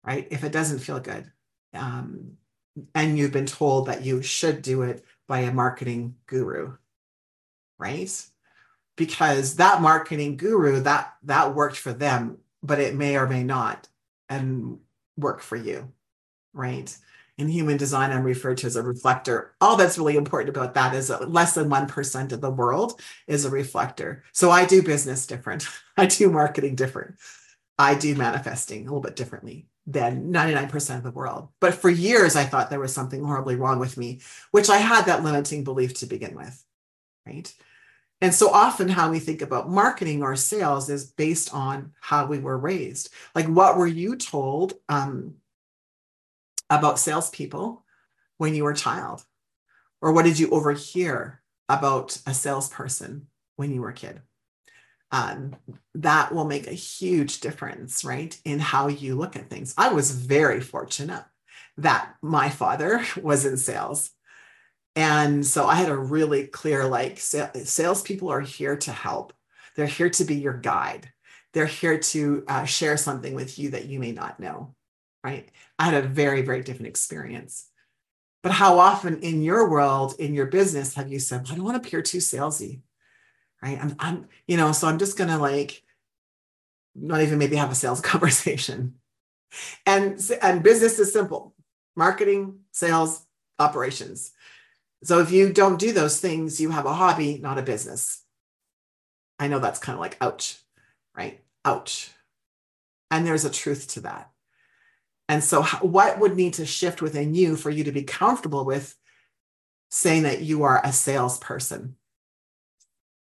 right? 0.04 0.28
If 0.32 0.46
it 0.46 0.54
doesn't 0.54 0.80
feel 0.80 1.00
good, 1.00 1.30
um, 1.74 2.38
and 2.96 3.18
you've 3.18 3.34
been 3.34 3.46
told 3.46 3.88
that 3.88 4.04
you 4.06 4.22
should 4.22 4.62
do 4.62 4.84
it 4.84 5.04
by 5.30 5.42
a 5.42 5.54
marketing 5.54 6.16
guru, 6.26 6.76
right? 7.78 8.26
Because 8.98 9.56
that 9.56 9.82
marketing 9.82 10.36
guru 10.36 10.82
that 10.82 11.14
that 11.24 11.56
worked 11.56 11.78
for 11.78 11.94
them, 11.94 12.40
but 12.62 12.80
it 12.80 12.96
may 12.96 13.16
or 13.16 13.28
may 13.28 13.44
not 13.44 13.88
and 14.28 14.80
work 15.16 15.40
for 15.40 15.56
you, 15.56 15.94
right? 16.52 16.98
In 17.38 17.48
human 17.48 17.78
design, 17.78 18.12
I'm 18.12 18.24
referred 18.24 18.58
to 18.58 18.68
as 18.68 18.76
a 18.76 18.84
reflector. 18.84 19.54
All 19.62 19.78
that's 19.78 19.98
really 19.98 20.18
important 20.18 20.50
about 20.50 20.74
that 20.74 20.94
is 20.94 21.08
that 21.08 21.32
less 21.32 21.54
than 21.54 21.70
1% 21.70 22.32
of 22.34 22.42
the 22.42 22.52
world 22.52 23.00
is 23.28 23.46
a 23.46 23.50
reflector. 23.50 24.24
So 24.34 24.52
I 24.52 24.66
do 24.66 24.82
business 24.82 25.26
different. 25.26 25.66
I 25.98 26.08
do 26.08 26.30
marketing 26.30 26.76
different. 26.76 27.16
I 27.78 27.96
do 27.96 28.14
manifesting 28.16 28.82
a 28.82 28.84
little 28.86 29.00
bit 29.00 29.16
differently 29.16 29.68
than 29.92 30.32
99% 30.32 30.98
of 30.98 31.04
the 31.04 31.12
world. 31.12 31.50
But 31.60 31.74
for 31.74 31.90
years, 31.90 32.36
I 32.36 32.44
thought 32.44 32.70
there 32.70 32.80
was 32.80 32.94
something 32.94 33.24
horribly 33.24 33.56
wrong 33.56 33.80
with 33.80 33.98
me, 33.98 34.22
which 34.52 34.70
I 34.70 34.78
had 34.78 35.06
that 35.06 35.24
limiting 35.24 35.64
belief 35.64 35.96
to 35.96 36.06
begin 36.06 36.36
with. 36.36 36.64
Right. 37.26 37.52
And 38.22 38.34
so 38.34 38.50
often, 38.50 38.90
how 38.90 39.10
we 39.10 39.20
think 39.20 39.42
about 39.42 39.70
marketing 39.70 40.22
or 40.22 40.36
sales 40.36 40.90
is 40.90 41.06
based 41.06 41.54
on 41.54 41.94
how 42.02 42.28
we 42.28 42.38
were 42.38 42.58
raised. 42.58 43.10
Like, 43.34 43.48
what 43.48 43.78
were 43.78 43.88
you 43.88 44.16
told 44.16 44.74
um, 44.90 45.36
about 46.70 47.00
salespeople 47.00 47.84
when 48.38 48.54
you 48.54 48.66
were 48.66 48.72
a 48.72 48.76
child? 48.76 49.24
Or 50.02 50.12
what 50.12 50.26
did 50.26 50.38
you 50.38 50.50
overhear 50.52 51.42
about 51.68 52.22
a 52.28 52.34
salesperson 52.34 53.28
when 53.56 53.74
you 53.74 53.82
were 53.82 53.90
a 53.90 53.94
kid? 53.94 54.22
Um, 55.12 55.56
that 55.96 56.34
will 56.34 56.46
make 56.46 56.68
a 56.68 56.72
huge 56.72 57.40
difference, 57.40 58.04
right, 58.04 58.40
in 58.46 58.60
how 58.60 58.88
you 58.88 59.16
look 59.16 59.36
at 59.36 59.50
things. 59.50 59.74
I 59.78 59.92
was 59.92 60.12
very 60.12 60.62
fortunate 60.62 61.26
that 61.78 62.14
my 62.22 62.50
father 62.50 63.04
was 63.22 63.46
in 63.46 63.58
sales. 63.58 64.12
And 64.96 65.46
so 65.46 65.66
I 65.66 65.76
had 65.76 65.90
a 65.90 65.98
really 65.98 66.48
clear 66.48 66.86
like 66.86 67.20
salespeople 67.20 68.30
are 68.30 68.42
here 68.42 68.76
to 68.78 68.92
help. 68.92 69.34
They're 69.76 69.86
here 69.86 70.10
to 70.10 70.26
be 70.26 70.36
your 70.36 70.58
guide. 70.58 71.12
They're 71.54 71.66
here 71.66 71.98
to 71.98 72.44
uh, 72.48 72.66
share 72.66 72.98
something 72.98 73.34
with 73.34 73.58
you 73.58 73.72
that 73.72 73.86
you 73.86 74.00
may 74.00 74.12
not 74.12 74.40
know, 74.40 74.76
right? 75.24 75.50
I 75.78 75.86
had 75.86 76.04
a 76.04 76.08
very, 76.08 76.42
very 76.42 76.62
different 76.62 76.88
experience. 76.88 77.68
But 78.44 78.52
how 78.54 78.80
often 78.80 79.22
in 79.22 79.42
your 79.42 79.70
world, 79.70 80.16
in 80.20 80.34
your 80.34 80.46
business, 80.46 80.94
have 80.96 81.12
you 81.12 81.20
said, 81.20 81.48
I 81.50 81.56
don't 81.56 81.64
want 81.64 81.82
to 81.82 81.88
appear 81.88 82.02
too 82.02 82.20
salesy, 82.20 82.82
right? 83.62 83.78
I'm, 83.82 83.96
I'm, 84.00 84.28
you 84.48 84.58
know, 84.58 84.72
so 84.72 84.88
I'm 84.88 85.00
just 85.00 85.18
to 85.18 85.38
like 85.38 85.84
not 86.96 87.22
even 87.22 87.40
maybe 87.40 87.56
have 87.56 87.72
a 87.72 87.76
sales 87.76 88.02
conversation. 88.14 88.96
And, 89.86 90.20
and 90.42 90.64
business 90.64 91.00
is 91.00 91.12
simple 91.12 91.56
marketing, 91.96 92.60
sales, 92.72 93.26
operations. 93.58 94.32
So 95.04 95.20
if 95.20 95.32
you 95.32 95.52
don't 95.52 95.80
do 95.80 95.92
those 95.92 96.20
things, 96.20 96.60
you 96.60 96.70
have 96.72 96.86
a 96.86 96.94
hobby, 96.94 97.40
not 97.40 97.58
a 97.58 97.64
business. 97.64 98.24
I 99.38 99.48
know 99.48 99.60
that's 99.60 99.80
kind 99.80 99.96
of 99.96 100.00
like, 100.00 100.18
ouch, 100.22 100.58
right? 101.16 101.42
Ouch. 101.66 102.12
And 103.12 103.26
there's 103.26 103.46
a 103.46 103.50
truth 103.50 103.88
to 103.90 104.02
that. 104.02 104.32
And 105.30 105.44
so, 105.44 105.62
what 105.82 106.20
would 106.20 106.36
need 106.36 106.56
to 106.56 106.66
shift 106.66 107.02
within 107.02 107.36
you 107.36 107.56
for 107.56 107.70
you 107.70 107.84
to 107.84 107.92
be 107.92 108.04
comfortable 108.04 108.66
with 108.66 108.96
saying 109.92 110.24
that 110.24 110.42
you 110.42 110.64
are 110.64 110.82
a 110.84 110.92
salesperson? 110.92 111.96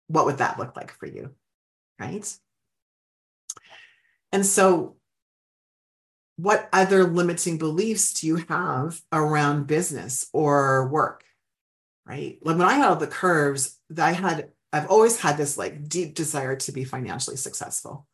What 0.07 0.25
would 0.25 0.37
that 0.37 0.59
look 0.59 0.75
like 0.75 0.91
for 0.91 1.05
you? 1.05 1.35
Right. 1.99 2.31
And 4.31 4.45
so, 4.45 4.95
what 6.35 6.69
other 6.71 7.03
limiting 7.05 7.57
beliefs 7.57 8.13
do 8.13 8.27
you 8.27 8.35
have 8.47 9.01
around 9.11 9.67
business 9.67 10.29
or 10.33 10.87
work? 10.89 11.23
right? 12.07 12.37
Like 12.41 12.57
when 12.57 12.67
I 12.67 12.77
got 12.77 12.91
out 12.91 12.99
the 12.99 13.07
curves, 13.07 13.77
I 13.97 14.13
had, 14.13 14.49
I've 14.71 14.89
always 14.89 15.19
had 15.19 15.37
this 15.37 15.57
like 15.57 15.87
deep 15.87 16.15
desire 16.15 16.55
to 16.55 16.71
be 16.71 16.83
financially 16.83 17.37
successful. 17.37 18.07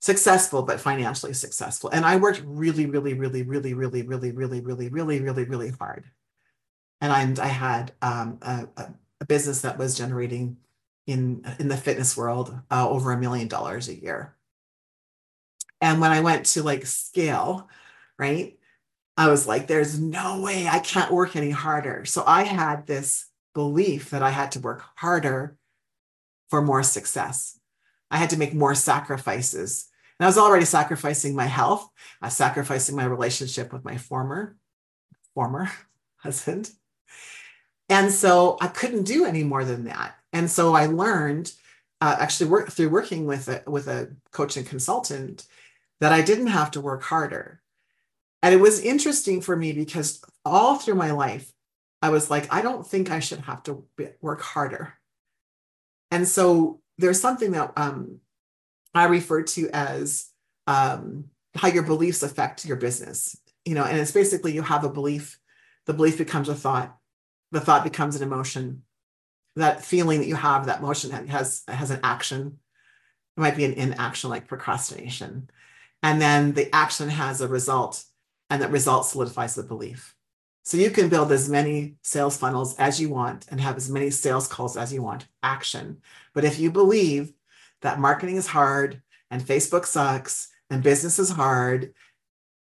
Successful, 0.00 0.62
but 0.62 0.80
financially 0.80 1.32
successful. 1.32 1.90
And 1.90 2.04
I 2.04 2.16
worked 2.16 2.42
really, 2.44 2.86
really, 2.86 3.14
really, 3.14 3.44
really, 3.44 3.72
really, 3.72 4.02
really, 4.02 4.32
really, 4.32 4.60
really, 4.60 4.88
really, 4.88 5.20
really, 5.20 5.44
really 5.44 5.70
hard. 5.70 6.04
And 7.00 7.12
I, 7.40 7.44
I 7.44 7.48
had 7.48 7.92
um, 8.02 8.38
a, 8.42 8.68
a 9.20 9.24
business 9.24 9.62
that 9.62 9.78
was 9.78 9.96
generating 9.96 10.56
in 11.06 11.44
in 11.58 11.68
the 11.68 11.76
fitness 11.76 12.16
world 12.16 12.56
uh, 12.70 12.88
over 12.88 13.12
a 13.12 13.18
million 13.18 13.48
dollars 13.48 13.88
a 13.88 14.00
year. 14.00 14.36
And 15.80 16.00
when 16.00 16.12
I 16.12 16.20
went 16.20 16.46
to 16.46 16.62
like 16.62 16.86
scale, 16.86 17.68
right, 18.18 18.56
I 19.16 19.28
was 19.28 19.46
like, 19.46 19.66
there's 19.66 19.98
no 19.98 20.40
way 20.40 20.68
I 20.68 20.78
can't 20.78 21.12
work 21.12 21.34
any 21.36 21.50
harder. 21.50 22.04
So 22.04 22.22
I 22.26 22.44
had 22.44 22.86
this 22.86 23.26
belief 23.54 24.10
that 24.10 24.22
I 24.22 24.30
had 24.30 24.52
to 24.52 24.60
work 24.60 24.82
harder 24.96 25.56
for 26.48 26.62
more 26.62 26.82
success. 26.82 27.58
I 28.10 28.16
had 28.16 28.30
to 28.30 28.38
make 28.38 28.54
more 28.54 28.74
sacrifices. 28.74 29.88
And 30.18 30.26
I 30.26 30.28
was 30.28 30.38
already 30.38 30.66
sacrificing 30.66 31.34
my 31.34 31.46
health, 31.46 31.88
I 32.20 32.26
was 32.26 32.36
sacrificing 32.36 32.94
my 32.94 33.04
relationship 33.04 33.72
with 33.72 33.84
my 33.84 33.96
former, 33.96 34.56
former 35.34 35.70
husband. 36.18 36.70
And 37.88 38.10
so 38.12 38.56
I 38.60 38.68
couldn't 38.68 39.04
do 39.04 39.24
any 39.24 39.44
more 39.44 39.64
than 39.64 39.84
that. 39.84 40.14
And 40.32 40.50
so 40.50 40.74
I 40.74 40.86
learned 40.86 41.52
uh, 42.00 42.16
actually 42.18 42.50
work 42.50 42.70
through 42.70 42.88
working 42.88 43.26
with 43.26 43.48
a, 43.48 43.62
with 43.66 43.86
a 43.88 44.14
coach 44.32 44.56
and 44.56 44.66
consultant 44.66 45.46
that 46.00 46.12
I 46.12 46.22
didn't 46.22 46.48
have 46.48 46.72
to 46.72 46.80
work 46.80 47.02
harder 47.02 47.62
and 48.42 48.52
it 48.52 48.60
was 48.60 48.80
interesting 48.80 49.40
for 49.40 49.56
me 49.56 49.72
because 49.72 50.20
all 50.44 50.76
through 50.76 50.96
my 50.96 51.12
life, 51.12 51.52
I 52.02 52.10
was 52.10 52.28
like, 52.28 52.52
I 52.52 52.60
don't 52.60 52.86
think 52.86 53.10
I 53.10 53.20
should 53.20 53.40
have 53.40 53.62
to 53.64 53.84
work 54.20 54.42
harder. 54.42 54.94
And 56.10 56.26
so 56.26 56.80
there's 56.98 57.20
something 57.20 57.52
that 57.52 57.72
um, 57.76 58.18
I 58.94 59.04
refer 59.04 59.42
to 59.42 59.70
as 59.72 60.28
um, 60.66 61.26
how 61.54 61.68
your 61.68 61.84
beliefs 61.84 62.24
affect 62.24 62.64
your 62.64 62.76
business. 62.76 63.36
You 63.64 63.76
know, 63.76 63.84
and 63.84 63.96
it's 63.96 64.10
basically 64.10 64.52
you 64.52 64.62
have 64.62 64.82
a 64.82 64.90
belief, 64.90 65.38
the 65.86 65.94
belief 65.94 66.18
becomes 66.18 66.48
a 66.48 66.54
thought, 66.56 66.96
the 67.52 67.60
thought 67.60 67.84
becomes 67.84 68.16
an 68.16 68.24
emotion. 68.24 68.82
That 69.56 69.84
feeling 69.84 70.20
that 70.20 70.28
you 70.28 70.34
have, 70.34 70.66
that 70.66 70.82
motion 70.82 71.10
has 71.28 71.62
has 71.68 71.90
an 71.90 72.00
action. 72.02 72.58
It 73.36 73.40
might 73.40 73.56
be 73.56 73.64
an 73.64 73.74
inaction 73.74 74.30
like 74.30 74.48
procrastination. 74.48 75.50
And 76.02 76.20
then 76.20 76.52
the 76.52 76.74
action 76.74 77.08
has 77.08 77.40
a 77.40 77.48
result 77.48 78.04
and 78.50 78.60
that 78.60 78.70
result 78.70 79.06
solidifies 79.06 79.54
the 79.54 79.62
belief. 79.62 80.14
So 80.64 80.76
you 80.76 80.90
can 80.90 81.08
build 81.08 81.32
as 81.32 81.48
many 81.48 81.96
sales 82.02 82.36
funnels 82.36 82.76
as 82.76 83.00
you 83.00 83.08
want 83.08 83.46
and 83.50 83.60
have 83.60 83.76
as 83.76 83.90
many 83.90 84.10
sales 84.10 84.46
calls 84.46 84.76
as 84.76 84.92
you 84.92 85.02
want, 85.02 85.26
action. 85.42 86.02
But 86.34 86.44
if 86.44 86.58
you 86.58 86.70
believe 86.70 87.32
that 87.80 87.98
marketing 87.98 88.36
is 88.36 88.46
hard 88.46 89.02
and 89.30 89.42
Facebook 89.42 89.86
sucks 89.86 90.48
and 90.70 90.82
business 90.82 91.18
is 91.18 91.30
hard, 91.30 91.94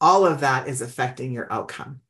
all 0.00 0.24
of 0.26 0.40
that 0.40 0.68
is 0.68 0.80
affecting 0.80 1.32
your 1.32 1.52
outcome. 1.52 2.00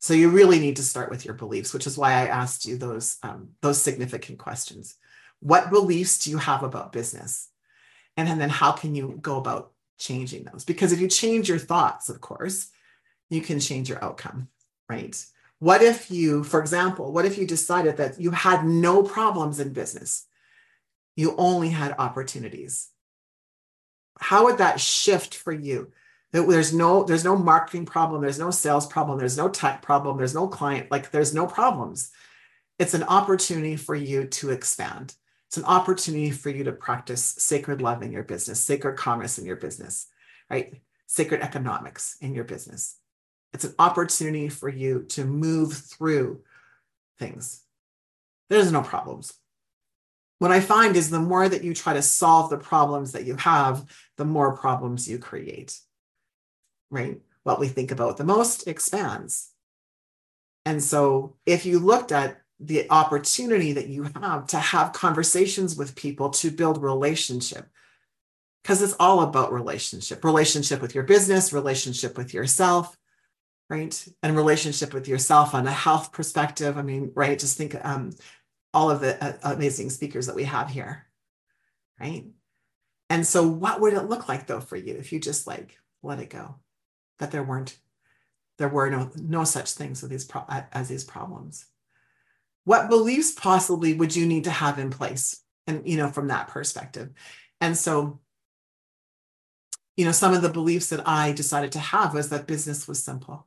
So 0.00 0.14
you 0.14 0.30
really 0.30 0.60
need 0.60 0.76
to 0.76 0.82
start 0.82 1.10
with 1.10 1.24
your 1.24 1.34
beliefs, 1.34 1.74
which 1.74 1.86
is 1.86 1.98
why 1.98 2.12
I 2.12 2.26
asked 2.26 2.66
you 2.66 2.76
those, 2.76 3.16
um, 3.22 3.50
those 3.62 3.82
significant 3.82 4.38
questions. 4.38 4.94
What 5.40 5.70
beliefs 5.70 6.24
do 6.24 6.30
you 6.30 6.38
have 6.38 6.62
about 6.62 6.92
business? 6.92 7.48
And, 8.16 8.28
and 8.28 8.40
then 8.40 8.48
how 8.48 8.72
can 8.72 8.94
you 8.94 9.18
go 9.20 9.38
about 9.38 9.72
changing 9.98 10.44
those? 10.44 10.64
Because 10.64 10.92
if 10.92 11.00
you 11.00 11.08
change 11.08 11.48
your 11.48 11.58
thoughts, 11.58 12.08
of 12.08 12.20
course, 12.20 12.68
you 13.30 13.40
can 13.40 13.60
change 13.60 13.88
your 13.88 14.02
outcome, 14.02 14.48
right? 14.88 15.16
What 15.58 15.82
if 15.82 16.10
you, 16.10 16.44
for 16.44 16.60
example, 16.60 17.12
what 17.12 17.24
if 17.24 17.36
you 17.36 17.46
decided 17.46 17.96
that 17.96 18.20
you 18.20 18.30
had 18.30 18.64
no 18.64 19.02
problems 19.02 19.58
in 19.58 19.72
business? 19.72 20.26
You 21.16 21.34
only 21.36 21.70
had 21.70 21.96
opportunities. 21.98 22.88
How 24.20 24.44
would 24.44 24.58
that 24.58 24.80
shift 24.80 25.34
for 25.34 25.52
you? 25.52 25.92
There's 26.32 26.74
no, 26.74 27.04
there's 27.04 27.24
no 27.24 27.36
marketing 27.36 27.86
problem, 27.86 28.20
there's 28.20 28.38
no 28.38 28.50
sales 28.50 28.86
problem, 28.86 29.18
there's 29.18 29.38
no 29.38 29.48
tech 29.48 29.80
problem, 29.80 30.18
there's 30.18 30.34
no 30.34 30.46
client, 30.46 30.90
like 30.90 31.10
there's 31.10 31.34
no 31.34 31.46
problems. 31.46 32.10
It's 32.78 32.94
an 32.94 33.04
opportunity 33.04 33.76
for 33.76 33.94
you 33.94 34.26
to 34.26 34.50
expand. 34.50 35.14
It's 35.48 35.56
an 35.56 35.64
opportunity 35.64 36.30
for 36.30 36.50
you 36.50 36.64
to 36.64 36.72
practice 36.72 37.24
sacred 37.24 37.80
love 37.80 38.02
in 38.02 38.12
your 38.12 38.24
business, 38.24 38.60
sacred 38.60 38.98
commerce 38.98 39.38
in 39.38 39.46
your 39.46 39.56
business, 39.56 40.06
right? 40.50 40.82
Sacred 41.06 41.40
economics 41.40 42.18
in 42.20 42.34
your 42.34 42.44
business. 42.44 42.98
It's 43.54 43.64
an 43.64 43.74
opportunity 43.78 44.50
for 44.50 44.68
you 44.68 45.04
to 45.10 45.24
move 45.24 45.72
through 45.72 46.42
things. 47.18 47.62
There's 48.50 48.70
no 48.70 48.82
problems. 48.82 49.32
What 50.38 50.52
I 50.52 50.60
find 50.60 50.94
is 50.96 51.10
the 51.10 51.18
more 51.18 51.48
that 51.48 51.64
you 51.64 51.74
try 51.74 51.94
to 51.94 52.02
solve 52.02 52.50
the 52.50 52.58
problems 52.58 53.12
that 53.12 53.24
you 53.24 53.36
have, 53.36 53.84
the 54.16 54.24
more 54.24 54.56
problems 54.56 55.08
you 55.08 55.18
create. 55.18 55.78
Right? 56.90 57.20
What 57.42 57.60
we 57.60 57.68
think 57.68 57.90
about 57.90 58.16
the 58.16 58.24
most 58.24 58.66
expands. 58.66 59.50
And 60.64 60.82
so 60.82 61.36
if 61.46 61.64
you 61.64 61.78
looked 61.78 62.12
at 62.12 62.42
the 62.60 62.90
opportunity 62.90 63.72
that 63.72 63.88
you 63.88 64.04
have 64.20 64.46
to 64.48 64.58
have 64.58 64.92
conversations 64.92 65.76
with 65.76 65.94
people 65.94 66.30
to 66.30 66.50
build 66.50 66.82
relationship, 66.82 67.66
because 68.62 68.82
it's 68.82 68.96
all 69.00 69.22
about 69.22 69.52
relationship 69.52 70.24
relationship 70.24 70.82
with 70.82 70.94
your 70.94 71.04
business, 71.04 71.52
relationship 71.52 72.18
with 72.18 72.34
yourself, 72.34 72.96
right? 73.70 74.06
And 74.22 74.36
relationship 74.36 74.92
with 74.92 75.08
yourself 75.08 75.54
on 75.54 75.66
a 75.66 75.72
health 75.72 76.12
perspective. 76.12 76.76
I 76.76 76.82
mean, 76.82 77.12
right? 77.14 77.38
Just 77.38 77.56
think 77.56 77.74
um, 77.84 78.12
all 78.74 78.90
of 78.90 79.00
the 79.00 79.22
uh, 79.24 79.54
amazing 79.54 79.90
speakers 79.90 80.26
that 80.26 80.36
we 80.36 80.44
have 80.44 80.68
here, 80.68 81.06
right? 82.00 82.26
And 83.10 83.26
so, 83.26 83.46
what 83.46 83.80
would 83.80 83.94
it 83.94 84.08
look 84.08 84.28
like 84.28 84.46
though 84.46 84.60
for 84.60 84.76
you 84.76 84.94
if 84.94 85.12
you 85.12 85.20
just 85.20 85.46
like 85.46 85.78
let 86.02 86.20
it 86.20 86.30
go, 86.30 86.56
that 87.18 87.30
there 87.30 87.42
weren't, 87.42 87.78
there 88.58 88.68
were 88.68 88.90
no 88.90 89.10
no 89.16 89.44
such 89.44 89.72
things 89.72 90.02
as 90.02 90.10
these 90.10 90.24
pro- 90.24 90.44
as 90.72 90.88
these 90.88 91.04
problems? 91.04 91.66
What 92.64 92.88
beliefs 92.88 93.32
possibly 93.32 93.94
would 93.94 94.14
you 94.14 94.26
need 94.26 94.44
to 94.44 94.50
have 94.50 94.78
in 94.78 94.90
place, 94.90 95.42
and 95.66 95.88
you 95.88 95.96
know, 95.96 96.08
from 96.08 96.28
that 96.28 96.48
perspective? 96.48 97.10
And 97.60 97.76
so, 97.76 98.20
you 99.96 100.04
know, 100.04 100.12
some 100.12 100.34
of 100.34 100.42
the 100.42 100.48
beliefs 100.48 100.90
that 100.90 101.08
I 101.08 101.32
decided 101.32 101.72
to 101.72 101.78
have 101.78 102.14
was 102.14 102.28
that 102.28 102.46
business 102.46 102.86
was 102.86 103.02
simple, 103.02 103.46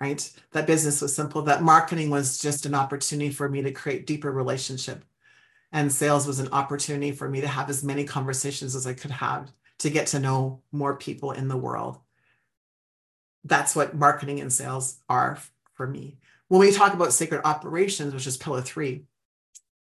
right? 0.00 0.32
That 0.52 0.66
business 0.66 1.02
was 1.02 1.14
simple, 1.14 1.42
that 1.42 1.62
marketing 1.62 2.10
was 2.10 2.38
just 2.38 2.64
an 2.64 2.74
opportunity 2.74 3.30
for 3.30 3.48
me 3.48 3.62
to 3.62 3.72
create 3.72 4.06
deeper 4.06 4.30
relationship. 4.30 5.04
And 5.72 5.92
sales 5.92 6.26
was 6.26 6.38
an 6.38 6.48
opportunity 6.52 7.12
for 7.12 7.28
me 7.28 7.40
to 7.40 7.48
have 7.48 7.68
as 7.68 7.82
many 7.84 8.04
conversations 8.04 8.76
as 8.76 8.86
I 8.86 8.94
could 8.94 9.10
have 9.10 9.50
to 9.80 9.90
get 9.90 10.06
to 10.08 10.20
know 10.20 10.62
more 10.72 10.96
people 10.96 11.32
in 11.32 11.48
the 11.48 11.56
world. 11.56 11.98
That's 13.46 13.76
what 13.76 13.94
marketing 13.94 14.40
and 14.40 14.52
sales 14.52 14.98
are 15.08 15.38
for 15.74 15.86
me. 15.86 16.18
When 16.48 16.60
we 16.60 16.72
talk 16.72 16.94
about 16.94 17.12
sacred 17.12 17.42
operations, 17.44 18.12
which 18.12 18.26
is 18.26 18.36
pillar 18.36 18.60
three, 18.60 19.04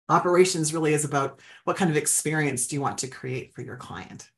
operations 0.08 0.74
really 0.74 0.92
is 0.92 1.04
about 1.04 1.40
what 1.64 1.76
kind 1.76 1.90
of 1.90 1.96
experience 1.96 2.66
do 2.66 2.76
you 2.76 2.82
want 2.82 2.98
to 2.98 3.08
create 3.08 3.54
for 3.54 3.62
your 3.62 3.76
client? 3.76 4.28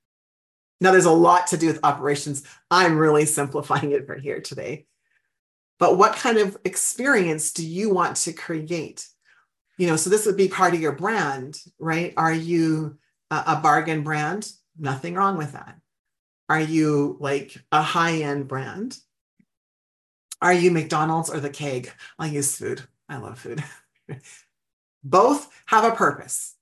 Now, 0.81 0.93
there's 0.93 1.07
a 1.07 1.11
lot 1.11 1.49
to 1.49 1.57
do 1.57 1.67
with 1.67 1.81
operations. 1.83 2.45
I'm 2.71 2.99
really 2.99 3.27
simplifying 3.27 3.93
it 3.93 4.07
for 4.07 4.17
here 4.17 4.41
today. 4.41 4.87
But 5.79 5.99
what 5.99 6.15
kind 6.15 6.39
of 6.39 6.57
experience 6.65 7.53
do 7.53 7.67
you 7.67 7.93
want 7.93 8.17
to 8.19 8.33
create? 8.33 9.07
You 9.79 9.89
know, 9.89 9.97
so 9.97 10.09
this 10.09 10.25
would 10.25 10.37
be 10.37 10.49
part 10.49 10.75
of 10.75 10.81
your 10.81 10.93
brand, 10.93 11.59
right? 11.79 12.15
Are 12.17 12.33
you 12.33 12.99
a, 13.31 13.57
bargain 13.57 14.03
brand? 14.03 14.51
Nothing 14.79 15.15
wrong 15.15 15.37
with 15.37 15.53
that. 15.53 15.77
Are 16.49 16.61
you 16.61 17.17
like 17.21 17.57
a 17.73 17.83
high 17.83 18.19
end 18.23 18.49
brand? 18.49 18.97
Are 20.43 20.53
you 20.53 20.71
McDonald's 20.71 21.31
or 21.31 21.41
the 21.41 21.51
Keg? 21.51 21.91
I'll 22.19 22.27
use 22.27 22.57
food. 22.57 22.83
I 23.09 23.19
love 23.19 23.39
food. 23.39 23.63
Both 25.05 25.51
have 25.67 25.85
a 25.85 25.97
purpose, 25.97 26.55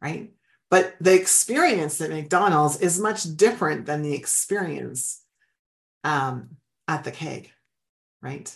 right? 0.00 0.32
But 0.70 0.94
the 1.00 1.14
experience 1.14 2.00
at 2.00 2.10
McDonald's 2.10 2.80
is 2.80 2.98
much 2.98 3.24
different 3.36 3.86
than 3.86 4.02
the 4.02 4.14
experience 4.14 5.22
um, 6.02 6.56
at 6.88 7.04
the 7.04 7.10
Keg, 7.10 7.50
right? 8.22 8.54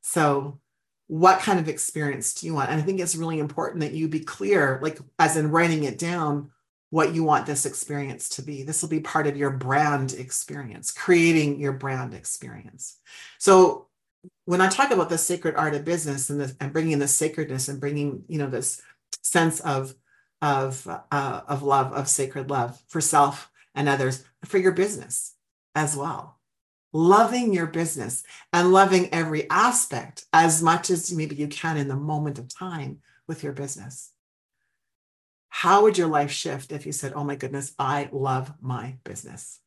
So, 0.00 0.60
what 1.08 1.40
kind 1.40 1.60
of 1.60 1.68
experience 1.68 2.34
do 2.34 2.46
you 2.46 2.54
want? 2.54 2.70
And 2.70 2.80
I 2.80 2.82
think 2.82 2.98
it's 2.98 3.16
really 3.16 3.38
important 3.38 3.80
that 3.80 3.92
you 3.92 4.08
be 4.08 4.20
clear, 4.20 4.80
like 4.82 4.98
as 5.18 5.36
in 5.36 5.50
writing 5.50 5.84
it 5.84 5.98
down, 5.98 6.50
what 6.92 7.14
you 7.14 7.24
want 7.24 7.46
this 7.46 7.64
experience 7.64 8.28
to 8.28 8.42
be. 8.42 8.62
This 8.62 8.82
will 8.82 8.90
be 8.90 9.00
part 9.00 9.26
of 9.26 9.34
your 9.34 9.48
brand 9.48 10.12
experience, 10.12 10.90
creating 10.90 11.58
your 11.58 11.72
brand 11.72 12.12
experience. 12.12 12.98
So, 13.38 13.88
when 14.44 14.60
I 14.60 14.68
talk 14.68 14.90
about 14.90 15.08
the 15.08 15.16
sacred 15.16 15.56
art 15.56 15.74
of 15.74 15.86
business 15.86 16.28
and, 16.28 16.38
the, 16.38 16.54
and 16.60 16.70
bringing 16.70 16.98
the 16.98 17.08
sacredness 17.08 17.68
and 17.68 17.80
bringing, 17.80 18.24
you 18.28 18.36
know, 18.36 18.48
this 18.48 18.82
sense 19.22 19.58
of 19.60 19.94
of, 20.42 20.86
uh, 21.10 21.40
of 21.46 21.62
love, 21.62 21.92
of 21.92 22.08
sacred 22.08 22.50
love 22.50 22.78
for 22.88 23.00
self 23.00 23.50
and 23.74 23.88
others, 23.88 24.24
for 24.44 24.58
your 24.58 24.72
business 24.72 25.34
as 25.74 25.96
well. 25.96 26.38
Loving 26.92 27.54
your 27.54 27.68
business 27.68 28.22
and 28.52 28.72
loving 28.72 29.08
every 29.14 29.48
aspect 29.48 30.26
as 30.32 30.62
much 30.62 30.90
as 30.90 31.14
maybe 31.14 31.36
you 31.36 31.46
can 31.46 31.78
in 31.78 31.88
the 31.88 31.96
moment 31.96 32.38
of 32.38 32.54
time 32.54 32.98
with 33.26 33.42
your 33.42 33.52
business. 33.52 34.11
How 35.54 35.82
would 35.82 35.98
your 35.98 36.08
life 36.08 36.30
shift 36.30 36.72
if 36.72 36.86
you 36.86 36.92
said, 36.92 37.12
Oh 37.14 37.24
my 37.24 37.36
goodness, 37.36 37.74
I 37.78 38.08
love 38.10 38.54
my 38.62 38.96
business? 39.04 39.60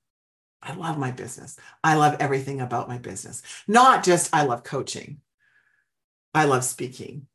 I 0.59 0.73
love 0.73 0.97
my 0.97 1.11
business. 1.11 1.57
I 1.83 1.93
love 1.93 2.17
everything 2.19 2.59
about 2.59 2.89
my 2.89 2.97
business. 2.97 3.43
Not 3.67 4.03
just 4.03 4.33
I 4.35 4.45
love 4.45 4.63
coaching. 4.63 5.21
I 6.33 6.45
love 6.45 6.63
speaking. 6.63 7.27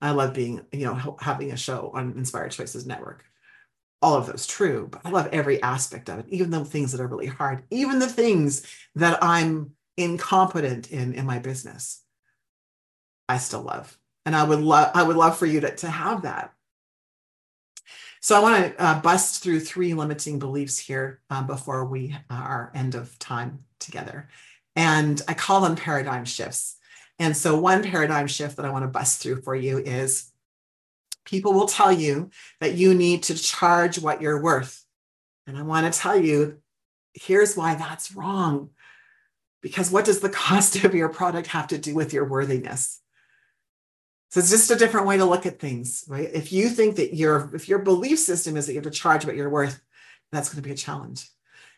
I 0.00 0.10
love 0.10 0.34
being, 0.34 0.62
you 0.72 0.84
know, 0.84 1.16
having 1.20 1.52
a 1.52 1.56
show 1.56 1.92
on 1.94 2.14
Inspired 2.16 2.50
Choices 2.50 2.86
Network. 2.86 3.24
All 4.02 4.16
of 4.16 4.26
those 4.26 4.44
true, 4.44 4.88
but 4.90 5.02
I 5.04 5.10
love 5.10 5.28
every 5.30 5.62
aspect 5.62 6.10
of 6.10 6.18
it, 6.18 6.26
even 6.28 6.50
the 6.50 6.64
things 6.64 6.90
that 6.90 7.00
are 7.00 7.06
really 7.06 7.28
hard, 7.28 7.62
even 7.70 8.00
the 8.00 8.08
things 8.08 8.66
that 8.96 9.22
I'm 9.22 9.76
incompetent 9.96 10.90
in 10.90 11.14
in 11.14 11.24
my 11.24 11.38
business. 11.38 12.02
I 13.28 13.38
still 13.38 13.62
love. 13.62 13.96
And 14.26 14.34
I 14.34 14.42
would 14.42 14.58
love 14.58 14.90
I 14.92 15.04
would 15.04 15.16
love 15.16 15.38
for 15.38 15.46
you 15.46 15.60
to, 15.60 15.76
to 15.76 15.88
have 15.88 16.22
that. 16.22 16.52
So 18.20 18.36
I 18.36 18.40
want 18.40 18.76
to 18.76 18.82
uh, 18.82 19.00
bust 19.00 19.42
through 19.42 19.60
three 19.60 19.94
limiting 19.94 20.38
beliefs 20.38 20.78
here 20.78 21.20
uh, 21.28 21.42
before 21.42 21.84
we 21.84 22.16
are 22.30 22.70
end 22.74 22.94
of 22.94 23.18
time 23.18 23.64
together. 23.80 24.28
And 24.76 25.20
I 25.28 25.34
call 25.34 25.60
them 25.60 25.76
paradigm 25.76 26.24
shifts. 26.24 26.76
And 27.18 27.36
so, 27.36 27.58
one 27.58 27.82
paradigm 27.82 28.26
shift 28.26 28.56
that 28.56 28.64
I 28.64 28.70
want 28.70 28.84
to 28.84 28.88
bust 28.88 29.22
through 29.22 29.42
for 29.42 29.54
you 29.54 29.78
is 29.78 30.30
people 31.24 31.52
will 31.52 31.66
tell 31.66 31.92
you 31.92 32.30
that 32.60 32.74
you 32.74 32.94
need 32.94 33.24
to 33.24 33.34
charge 33.34 33.98
what 33.98 34.22
you're 34.22 34.42
worth. 34.42 34.84
And 35.46 35.56
I 35.56 35.62
want 35.62 35.92
to 35.92 35.98
tell 35.98 36.16
you 36.16 36.58
here's 37.14 37.56
why 37.56 37.74
that's 37.74 38.14
wrong. 38.14 38.70
Because 39.60 39.90
what 39.90 40.04
does 40.04 40.20
the 40.20 40.28
cost 40.44 40.82
of 40.84 40.94
your 40.94 41.08
product 41.08 41.48
have 41.48 41.68
to 41.68 41.78
do 41.78 41.94
with 41.94 42.12
your 42.12 42.24
worthiness? 42.24 43.01
So 44.32 44.40
it's 44.40 44.48
just 44.48 44.70
a 44.70 44.76
different 44.76 45.06
way 45.06 45.18
to 45.18 45.26
look 45.26 45.44
at 45.44 45.60
things, 45.60 46.06
right? 46.08 46.30
If 46.32 46.54
you 46.54 46.70
think 46.70 46.96
that 46.96 47.14
your 47.14 47.54
if 47.54 47.68
your 47.68 47.80
belief 47.80 48.18
system 48.18 48.56
is 48.56 48.64
that 48.64 48.72
you 48.72 48.78
have 48.78 48.90
to 48.90 48.90
charge 48.90 49.26
what 49.26 49.36
you're 49.36 49.50
worth, 49.50 49.78
that's 50.30 50.48
going 50.48 50.62
to 50.62 50.66
be 50.66 50.72
a 50.72 50.74
challenge. 50.74 51.28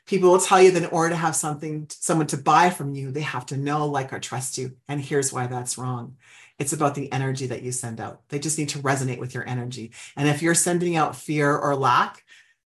People 0.07 0.31
will 0.31 0.39
tell 0.39 0.63
you 0.63 0.71
that 0.71 0.85
in 0.85 0.89
order 0.91 1.11
to 1.11 1.17
have 1.17 1.35
something, 1.35 1.89
someone 1.91 2.29
to 2.29 2.37
buy 2.37 2.71
from 2.71 2.95
you, 2.95 3.11
they 3.11 3.23
have 3.23 3.45
to 3.47 3.57
know, 3.57 3.89
like, 3.89 4.13
or 4.13 4.21
trust 4.21 4.57
you. 4.57 4.77
And 4.87 5.01
here's 5.01 5.33
why 5.33 5.49
that's 5.49 5.79
wrong. 5.79 6.17
It's 6.61 6.73
about 6.73 6.95
the 6.95 7.11
energy 7.11 7.49
that 7.49 7.63
you 7.63 7.73
send 7.73 8.01
out. 8.01 8.21
They 8.29 8.39
just 8.39 8.57
need 8.57 8.69
to 8.69 8.79
resonate 8.79 9.19
with 9.19 9.35
your 9.35 9.49
energy. 9.49 9.91
And 10.17 10.29
if 10.29 10.41
you're 10.41 10.55
sending 10.55 10.95
out 10.95 11.17
fear 11.17 11.57
or 11.57 11.75
lack, 11.75 12.23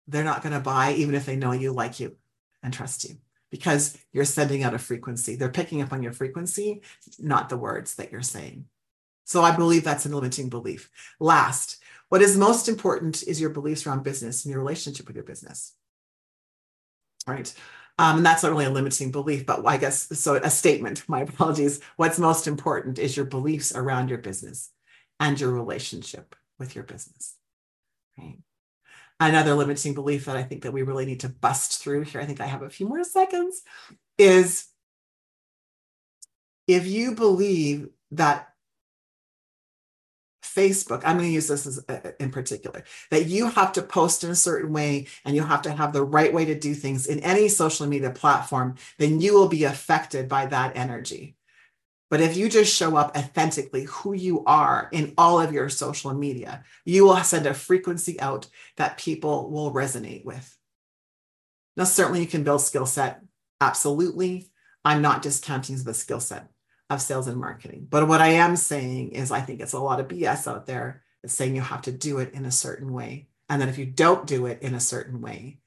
they're 0.06 0.24
not 0.24 0.42
going 0.42 0.52
to 0.52 0.60
buy, 0.60 0.92
even 0.92 1.14
if 1.14 1.24
they 1.24 1.36
know 1.36 1.52
you, 1.52 1.72
like 1.72 2.00
you, 2.00 2.16
and 2.62 2.74
trust 2.74 3.08
you, 3.08 3.16
because 3.50 3.96
you're 4.12 4.26
sending 4.26 4.62
out 4.62 4.74
a 4.74 4.78
frequency. 4.78 5.36
They're 5.36 5.48
picking 5.48 5.80
up 5.80 5.94
on 5.94 6.02
your 6.02 6.12
frequency, 6.12 6.82
not 7.18 7.48
the 7.48 7.56
words 7.56 7.94
that 7.94 8.12
you're 8.12 8.20
saying. 8.20 8.66
So 9.30 9.42
I 9.42 9.54
believe 9.54 9.84
that's 9.84 10.06
a 10.06 10.08
limiting 10.08 10.48
belief. 10.48 10.90
Last, 11.20 11.78
what 12.08 12.22
is 12.22 12.36
most 12.36 12.68
important 12.68 13.22
is 13.22 13.40
your 13.40 13.50
beliefs 13.50 13.86
around 13.86 14.02
business 14.02 14.44
and 14.44 14.52
your 14.52 14.60
relationship 14.60 15.06
with 15.06 15.16
your 15.16 15.24
business 15.24 15.74
right? 17.26 17.52
Um, 17.98 18.18
and 18.18 18.26
that's 18.26 18.42
not 18.42 18.52
really 18.52 18.64
a 18.64 18.70
limiting 18.70 19.10
belief, 19.10 19.46
but 19.46 19.66
I 19.66 19.76
guess 19.76 20.18
so 20.18 20.36
a 20.36 20.50
statement. 20.50 21.04
My 21.08 21.20
apologies. 21.20 21.80
What's 21.96 22.18
most 22.18 22.46
important 22.46 22.98
is 22.98 23.16
your 23.16 23.26
beliefs 23.26 23.74
around 23.74 24.08
your 24.08 24.18
business 24.18 24.70
and 25.18 25.38
your 25.38 25.50
relationship 25.50 26.34
with 26.58 26.74
your 26.74 26.84
business. 26.84 27.36
Right. 28.18 28.38
Another 29.18 29.54
limiting 29.54 29.92
belief 29.92 30.24
that 30.24 30.36
I 30.36 30.42
think 30.42 30.62
that 30.62 30.72
we 30.72 30.82
really 30.82 31.04
need 31.04 31.20
to 31.20 31.28
bust 31.28 31.82
through 31.82 32.02
here, 32.02 32.22
I 32.22 32.24
think 32.24 32.40
I 32.40 32.46
have 32.46 32.62
a 32.62 32.70
few 32.70 32.88
more 32.88 33.04
seconds, 33.04 33.60
is 34.16 34.66
if 36.66 36.86
you 36.86 37.14
believe 37.14 37.88
that 38.12 38.49
Facebook, 40.60 41.02
I'm 41.04 41.16
going 41.16 41.28
to 41.28 41.32
use 41.32 41.48
this 41.48 41.66
as, 41.66 41.82
uh, 41.88 42.12
in 42.20 42.30
particular, 42.30 42.84
that 43.10 43.26
you 43.26 43.48
have 43.48 43.72
to 43.72 43.82
post 43.82 44.24
in 44.24 44.30
a 44.30 44.34
certain 44.34 44.72
way 44.72 45.06
and 45.24 45.34
you 45.34 45.42
have 45.42 45.62
to 45.62 45.72
have 45.72 45.92
the 45.92 46.04
right 46.04 46.32
way 46.32 46.44
to 46.44 46.58
do 46.58 46.74
things 46.74 47.06
in 47.06 47.20
any 47.20 47.48
social 47.48 47.86
media 47.86 48.10
platform, 48.10 48.74
then 48.98 49.20
you 49.20 49.32
will 49.32 49.48
be 49.48 49.64
affected 49.64 50.28
by 50.28 50.44
that 50.46 50.76
energy. 50.76 51.36
But 52.10 52.20
if 52.20 52.36
you 52.36 52.48
just 52.48 52.74
show 52.74 52.96
up 52.96 53.16
authentically 53.16 53.84
who 53.84 54.12
you 54.12 54.44
are 54.44 54.88
in 54.92 55.14
all 55.16 55.40
of 55.40 55.52
your 55.52 55.68
social 55.68 56.12
media, 56.12 56.64
you 56.84 57.04
will 57.04 57.16
send 57.18 57.46
a 57.46 57.54
frequency 57.54 58.20
out 58.20 58.48
that 58.76 58.98
people 58.98 59.50
will 59.50 59.72
resonate 59.72 60.24
with. 60.24 60.58
Now, 61.76 61.84
certainly 61.84 62.20
you 62.20 62.26
can 62.26 62.42
build 62.42 62.60
skill 62.60 62.86
set. 62.86 63.22
Absolutely. 63.60 64.50
I'm 64.84 65.00
not 65.00 65.22
discounting 65.22 65.76
the 65.82 65.94
skill 65.94 66.20
set 66.20 66.48
of 66.90 67.00
sales 67.00 67.28
and 67.28 67.38
marketing. 67.38 67.86
But 67.88 68.08
what 68.08 68.20
I 68.20 68.30
am 68.30 68.56
saying 68.56 69.12
is, 69.12 69.30
I 69.30 69.40
think 69.40 69.60
it's 69.60 69.72
a 69.72 69.78
lot 69.78 70.00
of 70.00 70.08
BS 70.08 70.50
out 70.50 70.66
there 70.66 71.02
that's 71.22 71.32
saying 71.32 71.54
you 71.54 71.62
have 71.62 71.82
to 71.82 71.92
do 71.92 72.18
it 72.18 72.34
in 72.34 72.44
a 72.44 72.50
certain 72.50 72.92
way. 72.92 73.28
And 73.48 73.62
that 73.62 73.68
if 73.68 73.78
you 73.78 73.86
don't 73.86 74.26
do 74.26 74.46
it 74.46 74.60
in 74.62 74.74
a 74.74 74.80
certain 74.80 75.20
way, 75.20 75.60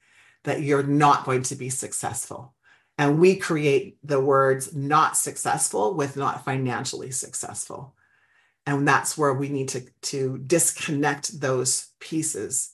that 0.44 0.62
you're 0.62 0.82
not 0.82 1.24
going 1.24 1.42
to 1.44 1.56
be 1.56 1.70
successful. 1.70 2.54
And 2.98 3.18
we 3.18 3.36
create 3.36 3.98
the 4.04 4.20
words 4.20 4.74
not 4.74 5.16
successful 5.16 5.94
with 5.94 6.16
not 6.16 6.44
financially 6.44 7.10
successful. 7.10 7.94
And 8.66 8.86
that's 8.86 9.18
where 9.18 9.34
we 9.34 9.48
need 9.48 9.68
to, 9.70 9.82
to 10.02 10.38
disconnect 10.38 11.40
those 11.40 11.88
pieces 12.00 12.72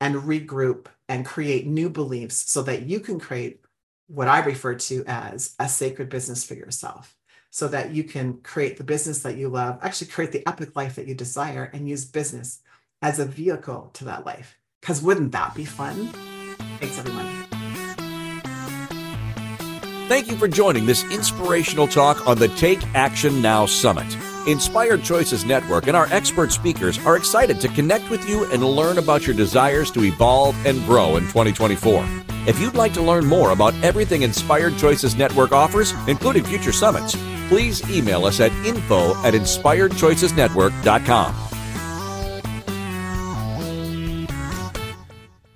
and 0.00 0.16
regroup 0.16 0.86
and 1.08 1.24
create 1.24 1.66
new 1.66 1.88
beliefs 1.88 2.50
so 2.50 2.62
that 2.62 2.82
you 2.82 3.00
can 3.00 3.20
create 3.20 3.60
what 4.08 4.28
I 4.28 4.40
refer 4.40 4.74
to 4.74 5.04
as 5.06 5.54
a 5.58 5.68
sacred 5.68 6.08
business 6.08 6.44
for 6.44 6.54
yourself 6.54 7.16
so 7.50 7.68
that 7.68 7.92
you 7.92 8.04
can 8.04 8.38
create 8.42 8.76
the 8.76 8.84
business 8.84 9.22
that 9.22 9.36
you 9.36 9.48
love, 9.48 9.78
actually 9.82 10.08
create 10.08 10.32
the 10.32 10.46
epic 10.46 10.76
life 10.76 10.96
that 10.96 11.06
you 11.06 11.14
desire, 11.14 11.70
and 11.72 11.88
use 11.88 12.04
business 12.04 12.60
as 13.02 13.18
a 13.18 13.24
vehicle 13.24 13.90
to 13.94 14.04
that 14.04 14.26
life. 14.26 14.58
Because 14.80 15.02
wouldn't 15.02 15.32
that 15.32 15.54
be 15.54 15.64
fun? 15.64 16.08
Thanks, 16.78 16.98
everyone. 16.98 17.26
Thank 20.08 20.30
you 20.30 20.36
for 20.36 20.46
joining 20.46 20.86
this 20.86 21.02
inspirational 21.10 21.88
talk 21.88 22.28
on 22.28 22.38
the 22.38 22.46
Take 22.48 22.80
Action 22.94 23.42
Now 23.42 23.66
Summit. 23.66 24.06
Inspired 24.46 25.02
Choices 25.02 25.44
Network 25.44 25.88
and 25.88 25.96
our 25.96 26.06
expert 26.12 26.52
speakers 26.52 27.04
are 27.04 27.16
excited 27.16 27.60
to 27.60 27.68
connect 27.68 28.08
with 28.10 28.28
you 28.28 28.48
and 28.52 28.64
learn 28.64 28.98
about 28.98 29.26
your 29.26 29.34
desires 29.34 29.90
to 29.90 30.04
evolve 30.04 30.54
and 30.64 30.84
grow 30.84 31.16
in 31.16 31.24
2024. 31.24 32.06
If 32.46 32.60
you'd 32.60 32.76
like 32.76 32.92
to 32.92 33.02
learn 33.02 33.26
more 33.26 33.50
about 33.50 33.74
everything 33.82 34.22
Inspired 34.22 34.78
Choices 34.78 35.16
Network 35.16 35.50
offers, 35.50 35.92
including 36.06 36.44
future 36.44 36.70
summits, 36.70 37.16
please 37.48 37.82
email 37.90 38.24
us 38.24 38.40
at 38.40 38.52
info 38.64 39.14
at 39.22 39.34
inspiredchoicesnetwork.com. 39.34 41.55